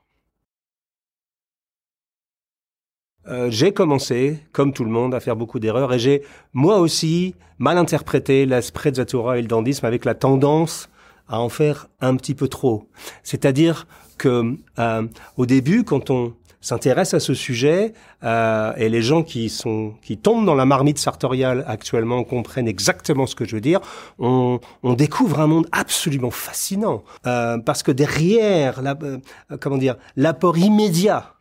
Euh, 3.28 3.50
j'ai 3.50 3.72
commencé, 3.72 4.38
comme 4.52 4.72
tout 4.72 4.84
le 4.84 4.90
monde, 4.90 5.14
à 5.14 5.20
faire 5.20 5.36
beaucoup 5.36 5.60
d'erreurs 5.60 5.92
et 5.92 5.98
j'ai, 5.98 6.22
moi 6.52 6.78
aussi, 6.78 7.34
mal 7.58 7.78
interprété 7.78 8.46
la 8.46 8.60
sprezzatura 8.60 9.38
et 9.38 9.42
le 9.42 9.48
dandisme 9.48 9.86
avec 9.86 10.04
la 10.04 10.14
tendance 10.14 10.88
à 11.28 11.40
en 11.40 11.48
faire 11.48 11.88
un 12.00 12.16
petit 12.16 12.34
peu 12.34 12.48
trop. 12.48 12.88
C'est-à-dire 13.22 13.86
que 14.16 14.56
euh, 14.78 15.06
au 15.36 15.46
début, 15.46 15.84
quand 15.84 16.10
on 16.10 16.34
s'intéresse 16.68 17.14
à 17.14 17.20
ce 17.20 17.32
sujet 17.32 17.94
euh, 18.24 18.72
et 18.76 18.88
les 18.88 19.00
gens 19.00 19.22
qui 19.22 19.48
sont 19.48 19.94
qui 20.02 20.18
tombent 20.18 20.44
dans 20.44 20.54
la 20.54 20.66
marmite 20.66 20.98
sartoriale 20.98 21.64
actuellement 21.66 22.24
comprennent 22.24 22.68
exactement 22.68 23.26
ce 23.26 23.34
que 23.34 23.46
je 23.46 23.54
veux 23.56 23.60
dire. 23.60 23.80
On, 24.18 24.60
on 24.82 24.92
découvre 24.92 25.40
un 25.40 25.46
monde 25.46 25.66
absolument 25.72 26.30
fascinant 26.30 27.04
euh, 27.26 27.56
parce 27.58 27.82
que 27.82 27.90
derrière, 27.90 28.82
la, 28.82 28.94
euh, 29.02 29.18
comment 29.60 29.78
dire, 29.78 29.96
l'apport 30.16 30.58
immédiat 30.58 31.34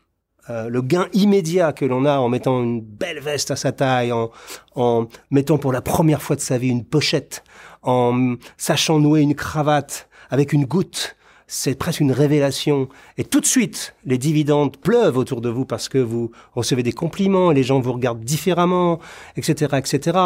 euh, 0.49 0.69
le 0.69 0.81
gain 0.81 1.07
immédiat 1.11 1.73
que 1.73 1.83
l'on 1.83 2.05
a 2.05 2.19
en 2.19 2.29
mettant 2.29 2.63
une 2.63 2.79
belle 2.79 3.19
veste 3.19 3.51
à 3.51 3.57
sa 3.57 3.73
taille, 3.73 4.13
en, 4.13 4.31
en 4.75 5.07
mettant 5.29 5.57
pour 5.57 5.73
la 5.73 5.81
première 5.81 6.21
fois 6.21 6.37
de 6.37 6.41
sa 6.41 6.57
vie 6.57 6.69
une 6.69 6.85
pochette, 6.85 7.43
en 7.81 8.35
sachant 8.55 8.97
nouer 8.99 9.19
une 9.19 9.35
cravate 9.35 10.07
avec 10.29 10.53
une 10.53 10.63
goutte, 10.63 11.16
c'est 11.47 11.75
presque 11.75 12.01
une 12.01 12.11
révélation. 12.11 12.89
Et 13.17 13.23
tout 13.23 13.39
de 13.39 13.45
suite, 13.45 13.95
les 14.05 14.17
dividendes 14.17 14.77
pleuvent 14.77 15.17
autour 15.17 15.41
de 15.41 15.49
vous 15.49 15.65
parce 15.65 15.89
que 15.89 15.97
vous 15.97 16.31
recevez 16.53 16.83
des 16.83 16.91
compliments, 16.91 17.51
les 17.51 17.63
gens 17.63 17.79
vous 17.79 17.93
regardent 17.93 18.23
différemment, 18.23 18.99
etc., 19.37 19.77
etc. 19.77 20.17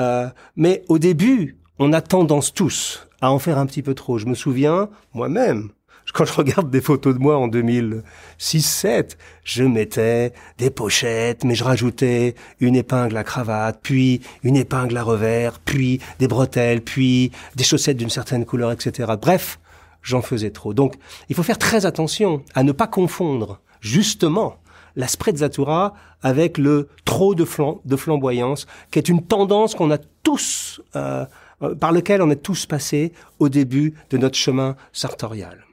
Euh, 0.00 0.26
mais 0.56 0.82
au 0.88 0.98
début, 0.98 1.56
on 1.78 1.92
a 1.92 2.00
tendance 2.00 2.52
tous 2.52 3.06
à 3.20 3.30
en 3.30 3.38
faire 3.38 3.58
un 3.58 3.66
petit 3.66 3.82
peu 3.82 3.94
trop. 3.94 4.18
Je 4.18 4.26
me 4.26 4.34
souviens, 4.34 4.88
moi-même, 5.14 5.70
quand 6.12 6.24
je 6.24 6.32
regarde 6.32 6.70
des 6.70 6.80
photos 6.80 7.14
de 7.14 7.20
moi 7.20 7.36
en 7.36 7.48
2006-7, 7.48 9.16
je 9.44 9.62
mettais 9.62 10.32
des 10.58 10.70
pochettes, 10.70 11.44
mais 11.44 11.54
je 11.54 11.62
rajoutais 11.64 12.34
une 12.60 12.74
épingle 12.74 13.16
à 13.16 13.24
cravate, 13.24 13.78
puis 13.82 14.20
une 14.42 14.56
épingle 14.56 14.96
à 14.96 15.02
revers, 15.02 15.58
puis 15.60 16.00
des 16.18 16.28
bretelles, 16.28 16.82
puis 16.82 17.30
des 17.54 17.64
chaussettes 17.64 17.96
d'une 17.96 18.10
certaine 18.10 18.44
couleur, 18.44 18.72
etc. 18.72 19.12
Bref, 19.20 19.58
j'en 20.06 20.22
faisais 20.22 20.50
trop. 20.50 20.72
Donc, 20.72 20.94
il 21.28 21.34
faut 21.34 21.42
faire 21.42 21.58
très 21.58 21.84
attention 21.84 22.44
à 22.54 22.62
ne 22.62 22.72
pas 22.72 22.86
confondre 22.86 23.60
justement 23.80 24.56
la 24.94 25.08
sprezzatura 25.08 25.94
avec 26.22 26.58
le 26.58 26.88
trop 27.04 27.34
de, 27.34 27.44
de 27.84 27.96
flamboyance, 27.96 28.66
qui 28.90 28.98
est 28.98 29.08
une 29.08 29.26
tendance 29.26 29.74
qu'on 29.74 29.90
a 29.90 29.98
tous, 29.98 30.80
euh, 30.94 31.26
euh, 31.62 31.74
par 31.74 31.92
lequel 31.92 32.22
on 32.22 32.30
est 32.30 32.42
tous 32.42 32.66
passés 32.66 33.12
au 33.40 33.48
début 33.48 33.94
de 34.10 34.16
notre 34.16 34.36
chemin 34.36 34.76
sartorial. 34.92 35.64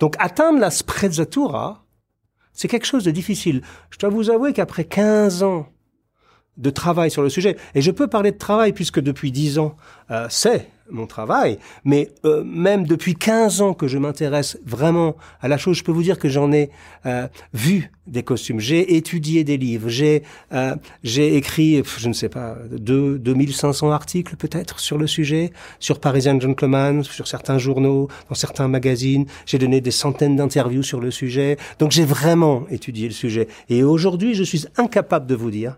Donc 0.00 0.16
atteindre 0.18 0.58
la 0.58 0.70
sprezzatura, 0.70 1.84
c'est 2.52 2.66
quelque 2.66 2.86
chose 2.86 3.04
de 3.04 3.10
difficile. 3.12 3.62
Je 3.90 3.98
dois 3.98 4.08
vous 4.08 4.30
avouer 4.30 4.52
qu'après 4.52 4.84
15 4.84 5.42
ans 5.44 5.68
de 6.58 6.70
travail 6.70 7.10
sur 7.10 7.22
le 7.22 7.30
sujet. 7.30 7.56
Et 7.74 7.80
je 7.80 7.90
peux 7.90 8.08
parler 8.08 8.32
de 8.32 8.38
travail 8.38 8.72
puisque 8.72 9.00
depuis 9.00 9.32
dix 9.32 9.58
ans, 9.58 9.76
euh, 10.10 10.26
c'est 10.28 10.68
mon 10.90 11.06
travail, 11.06 11.58
mais 11.84 12.10
euh, 12.24 12.42
même 12.44 12.86
depuis 12.86 13.14
15 13.14 13.60
ans 13.60 13.74
que 13.74 13.86
je 13.86 13.98
m'intéresse 13.98 14.58
vraiment 14.64 15.16
à 15.40 15.48
la 15.48 15.58
chose, 15.58 15.76
je 15.76 15.84
peux 15.84 15.92
vous 15.92 16.02
dire 16.02 16.18
que 16.18 16.28
j'en 16.28 16.52
ai 16.52 16.70
euh, 17.06 17.28
vu 17.52 17.92
des 18.06 18.22
costumes, 18.22 18.60
j'ai 18.60 18.96
étudié 18.96 19.44
des 19.44 19.56
livres, 19.56 19.88
j'ai 19.88 20.22
euh, 20.52 20.74
j'ai 21.04 21.36
écrit, 21.36 21.82
je 21.98 22.08
ne 22.08 22.12
sais 22.12 22.28
pas, 22.28 22.56
deux, 22.70 23.18
2500 23.18 23.90
articles 23.90 24.36
peut-être 24.36 24.80
sur 24.80 24.98
le 24.98 25.06
sujet, 25.06 25.52
sur 25.78 26.00
Parisian 26.00 26.40
Gentleman, 26.40 27.04
sur 27.04 27.28
certains 27.28 27.58
journaux, 27.58 28.08
dans 28.28 28.34
certains 28.34 28.68
magazines, 28.68 29.26
j'ai 29.46 29.58
donné 29.58 29.80
des 29.80 29.90
centaines 29.90 30.36
d'interviews 30.36 30.82
sur 30.82 31.00
le 31.00 31.10
sujet, 31.10 31.58
donc 31.78 31.92
j'ai 31.92 32.04
vraiment 32.04 32.66
étudié 32.70 33.08
le 33.08 33.14
sujet. 33.14 33.48
Et 33.68 33.82
aujourd'hui, 33.82 34.34
je 34.34 34.42
suis 34.42 34.64
incapable 34.76 35.26
de 35.26 35.34
vous 35.34 35.50
dire 35.50 35.76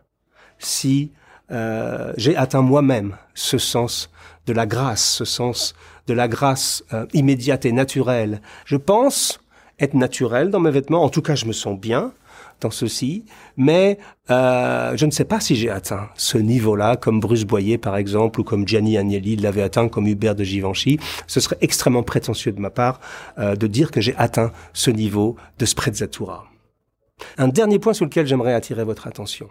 si 0.61 1.11
euh, 1.51 2.13
j'ai 2.17 2.37
atteint 2.37 2.63
moi-même 2.63 3.17
ce 3.35 3.59
sens 3.59 4.11
de 4.47 4.53
la 4.53 4.67
grâce, 4.67 5.05
ce 5.05 5.25
sens 5.25 5.75
de 6.07 6.15
la 6.15 6.29
grâce 6.29 6.85
euh, 6.93 7.07
immédiate 7.13 7.65
et 7.65 7.73
naturelle. 7.73 8.41
Je 8.65 8.77
pense 8.77 9.41
être 9.79 9.95
naturel 9.95 10.51
dans 10.51 10.61
mes 10.61 10.71
vêtements, 10.71 11.03
en 11.03 11.09
tout 11.09 11.23
cas 11.23 11.35
je 11.35 11.47
me 11.47 11.53
sens 11.53 11.79
bien 11.79 12.13
dans 12.61 12.71
ceci, 12.71 13.25
mais 13.57 13.99
euh, 14.31 14.97
je 14.97 15.07
ne 15.07 15.11
sais 15.11 15.25
pas 15.25 15.41
si 15.41 15.57
j'ai 15.57 15.71
atteint 15.71 16.09
ce 16.17 16.39
niveau-là, 16.39 16.97
comme 16.97 17.21
Bruce 17.21 17.45
Boyer 17.45 17.79
par 17.79 17.97
exemple, 17.97 18.41
ou 18.41 18.45
comme 18.45 18.69
Gianni 18.69 18.99
Agnelli 18.99 19.37
l'avait 19.37 19.63
atteint, 19.63 19.89
comme 19.89 20.07
Hubert 20.07 20.35
de 20.35 20.45
Givenchy. 20.45 20.99
Ce 21.27 21.41
serait 21.41 21.59
extrêmement 21.61 22.03
prétentieux 22.03 22.53
de 22.53 22.61
ma 22.61 22.71
part 22.71 23.01
euh, 23.39 23.57
de 23.57 23.67
dire 23.67 23.91
que 23.91 24.01
j'ai 24.01 24.15
atteint 24.17 24.53
ce 24.73 24.91
niveau 24.91 25.37
de 25.59 25.65
sprezzatura. 25.65 26.47
Un 27.39 27.49
dernier 27.49 27.79
point 27.79 27.93
sur 27.93 28.05
lequel 28.05 28.27
j'aimerais 28.27 28.55
attirer 28.55 28.85
votre 28.85 29.07
attention. 29.07 29.49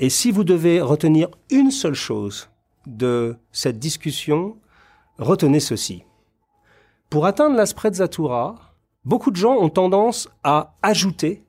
Et 0.00 0.10
si 0.10 0.30
vous 0.30 0.44
devez 0.44 0.80
retenir 0.80 1.28
une 1.50 1.70
seule 1.70 1.94
chose 1.94 2.48
de 2.86 3.36
cette 3.52 3.78
discussion, 3.78 4.56
retenez 5.18 5.60
ceci. 5.60 6.04
Pour 7.10 7.26
atteindre 7.26 7.56
la 7.56 7.66
sprezzatura, 7.66 8.74
beaucoup 9.04 9.30
de 9.30 9.36
gens 9.36 9.56
ont 9.56 9.70
tendance 9.70 10.28
à 10.44 10.74
ajouter 10.82 11.42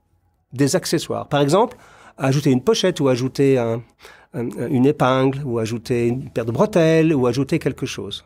des 0.54 0.76
accessoires. 0.76 1.28
Par 1.28 1.42
exemple, 1.42 1.78
ajouter 2.18 2.50
une 2.52 2.64
pochette 2.64 3.00
ou 3.00 3.08
ajouter 3.08 3.64
une 4.34 4.86
épingle 4.86 5.44
ou 5.46 5.60
ajouter 5.60 6.08
une 6.08 6.30
paire 6.30 6.46
de 6.46 6.52
bretelles 6.52 7.14
ou 7.14 7.28
ajouter 7.28 7.60
quelque 7.60 7.86
chose. 7.86 8.26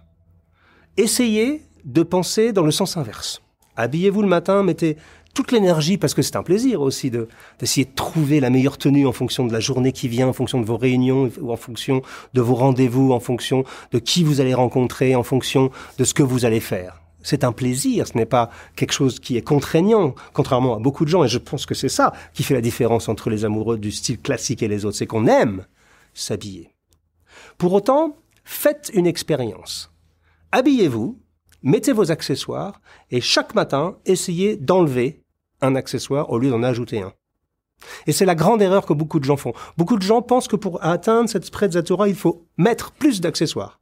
Essayez 0.95 1.63
de 1.85 2.03
penser 2.03 2.53
dans 2.53 2.63
le 2.63 2.71
sens 2.71 2.97
inverse. 2.97 3.41
Habillez-vous 3.75 4.21
le 4.21 4.27
matin, 4.27 4.63
mettez 4.63 4.97
toute 5.33 5.51
l'énergie, 5.51 5.97
parce 5.97 6.13
que 6.13 6.21
c'est 6.21 6.35
un 6.35 6.43
plaisir 6.43 6.81
aussi 6.81 7.09
de 7.09 7.27
d'essayer 7.59 7.85
de 7.85 7.93
trouver 7.95 8.39
la 8.39 8.49
meilleure 8.49 8.77
tenue 8.77 9.07
en 9.07 9.11
fonction 9.11 9.45
de 9.45 9.53
la 9.53 9.59
journée 9.59 9.91
qui 9.91 10.07
vient, 10.07 10.27
en 10.27 10.33
fonction 10.33 10.61
de 10.61 10.65
vos 10.65 10.77
réunions, 10.77 11.29
ou 11.41 11.51
en 11.51 11.57
fonction 11.57 12.01
de 12.33 12.41
vos 12.41 12.55
rendez-vous, 12.55 13.11
en 13.11 13.19
fonction 13.19 13.63
de 13.91 13.99
qui 13.99 14.23
vous 14.23 14.41
allez 14.41 14.53
rencontrer, 14.53 15.15
en 15.15 15.23
fonction 15.23 15.71
de 15.97 16.03
ce 16.03 16.13
que 16.13 16.23
vous 16.23 16.45
allez 16.45 16.59
faire. 16.59 17.01
C'est 17.23 17.45
un 17.45 17.53
plaisir, 17.53 18.05
ce 18.05 18.17
n'est 18.17 18.25
pas 18.25 18.49
quelque 18.75 18.91
chose 18.91 19.19
qui 19.19 19.37
est 19.37 19.41
contraignant, 19.41 20.13
contrairement 20.33 20.75
à 20.75 20.79
beaucoup 20.79 21.05
de 21.05 21.09
gens, 21.09 21.23
et 21.23 21.29
je 21.29 21.37
pense 21.37 21.65
que 21.65 21.73
c'est 21.73 21.89
ça 21.89 22.13
qui 22.33 22.43
fait 22.43 22.53
la 22.53 22.61
différence 22.61 23.07
entre 23.07 23.29
les 23.29 23.45
amoureux 23.45 23.77
du 23.77 23.91
style 23.91 24.19
classique 24.19 24.61
et 24.61 24.67
les 24.67 24.83
autres, 24.85 24.97
c'est 24.97 25.07
qu'on 25.07 25.25
aime 25.25 25.65
s'habiller. 26.13 26.69
Pour 27.57 27.73
autant, 27.73 28.17
faites 28.43 28.91
une 28.93 29.07
expérience. 29.07 29.91
Habillez-vous, 30.51 31.17
mettez 31.63 31.93
vos 31.93 32.11
accessoires, 32.11 32.81
et 33.09 33.21
chaque 33.21 33.55
matin, 33.55 33.97
essayez 34.05 34.57
d'enlever 34.57 35.22
un 35.63 35.75
accessoire 35.75 36.29
au 36.29 36.37
lieu 36.37 36.49
d'en 36.49 36.61
ajouter 36.61 37.01
un. 37.01 37.13
Et 38.07 38.11
c'est 38.11 38.25
la 38.25 38.35
grande 38.35 38.61
erreur 38.61 38.85
que 38.85 38.93
beaucoup 38.93 39.19
de 39.19 39.25
gens 39.25 39.37
font. 39.37 39.53
Beaucoup 39.77 39.97
de 39.97 40.03
gens 40.03 40.21
pensent 40.21 40.47
que 40.47 40.55
pour 40.55 40.83
atteindre 40.83 41.29
cette 41.29 41.45
sprezzatura, 41.45 42.07
il 42.07 42.15
faut 42.15 42.45
mettre 42.57 42.91
plus 42.91 43.21
d'accessoires. 43.21 43.79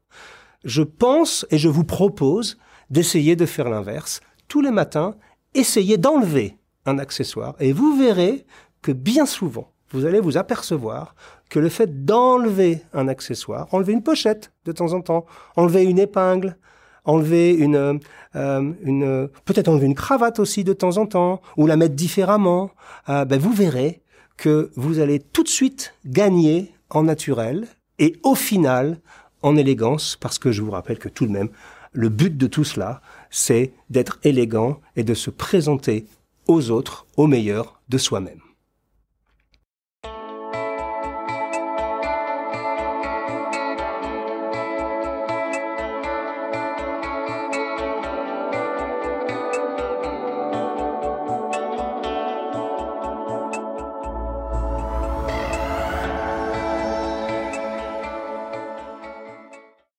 Je 0.63 0.84
pense 0.84 1.46
et 1.50 1.58
je 1.58 1.70
vous 1.70 1.84
propose 1.84 2.58
d'essayer 2.89 3.36
de 3.36 3.46
faire 3.46 3.70
l'inverse. 3.70 4.22
Tous 4.48 4.62
les 4.62 4.72
matins, 4.72 5.15
essayez 5.54 5.98
d'enlever 5.98 6.58
un 6.86 7.00
accessoire 7.00 7.56
et 7.60 7.74
vous 7.74 7.98
verrez 7.98 8.46
que 8.82 8.91
bien 8.91 9.26
souvent, 9.26 9.72
vous 9.91 10.06
allez 10.06 10.20
vous 10.20 10.38
apercevoir 10.38 11.15
que 11.50 11.60
le 11.60 11.70
fait 11.70 12.06
d'enlever 12.06 12.82
un 12.94 13.08
accessoire, 13.08 13.67
enlever 13.74 13.94
une 13.94 14.04
pochette 14.04 14.52
de 14.65 14.72
temps 14.72 14.94
en 14.94 15.02
temps, 15.02 15.26
enlever 15.56 15.84
une 15.84 16.00
épingle, 16.00 16.58
enlever 17.04 17.54
une, 17.54 18.00
euh, 18.36 18.74
une 18.84 19.30
peut-être 19.46 19.68
enlever 19.68 19.88
une 19.88 19.96
cravate 19.96 20.40
aussi 20.40 20.64
de 20.64 20.74
temps 20.74 20.98
en 20.98 21.06
temps, 21.06 21.42
ou 21.58 21.68
la 21.68 21.78
mettre 21.78 21.96
différemment, 21.96 22.72
euh, 23.10 23.26
ben 23.26 23.40
vous 23.40 23.54
verrez 23.54 24.02
que 24.38 24.72
vous 24.76 25.00
allez 25.00 25.20
tout 25.20 25.44
de 25.44 25.50
suite 25.50 25.94
gagner 26.06 26.72
en 26.90 27.04
naturel 27.04 27.68
et 28.00 28.16
au 28.24 28.36
final 28.36 29.00
en 29.42 29.56
élégance, 29.56 30.18
parce 30.20 30.38
que 30.38 30.52
je 30.52 30.62
vous 30.62 30.72
rappelle 30.72 31.00
que 31.00 31.10
tout 31.10 31.26
de 31.26 31.32
même, 31.32 31.50
le 31.94 32.10
but 32.10 32.38
de 32.38 32.48
tout 32.48 32.64
cela, 32.64 33.02
c'est 33.30 33.74
d'être 33.90 34.20
élégant 34.24 34.80
et 34.96 35.04
de 35.04 35.14
se 35.14 35.30
présenter 35.30 36.06
aux 36.48 36.70
autres 36.70 37.06
au 37.18 37.28
meilleur 37.28 37.82
de 37.90 37.98
soi-même. 37.98 38.40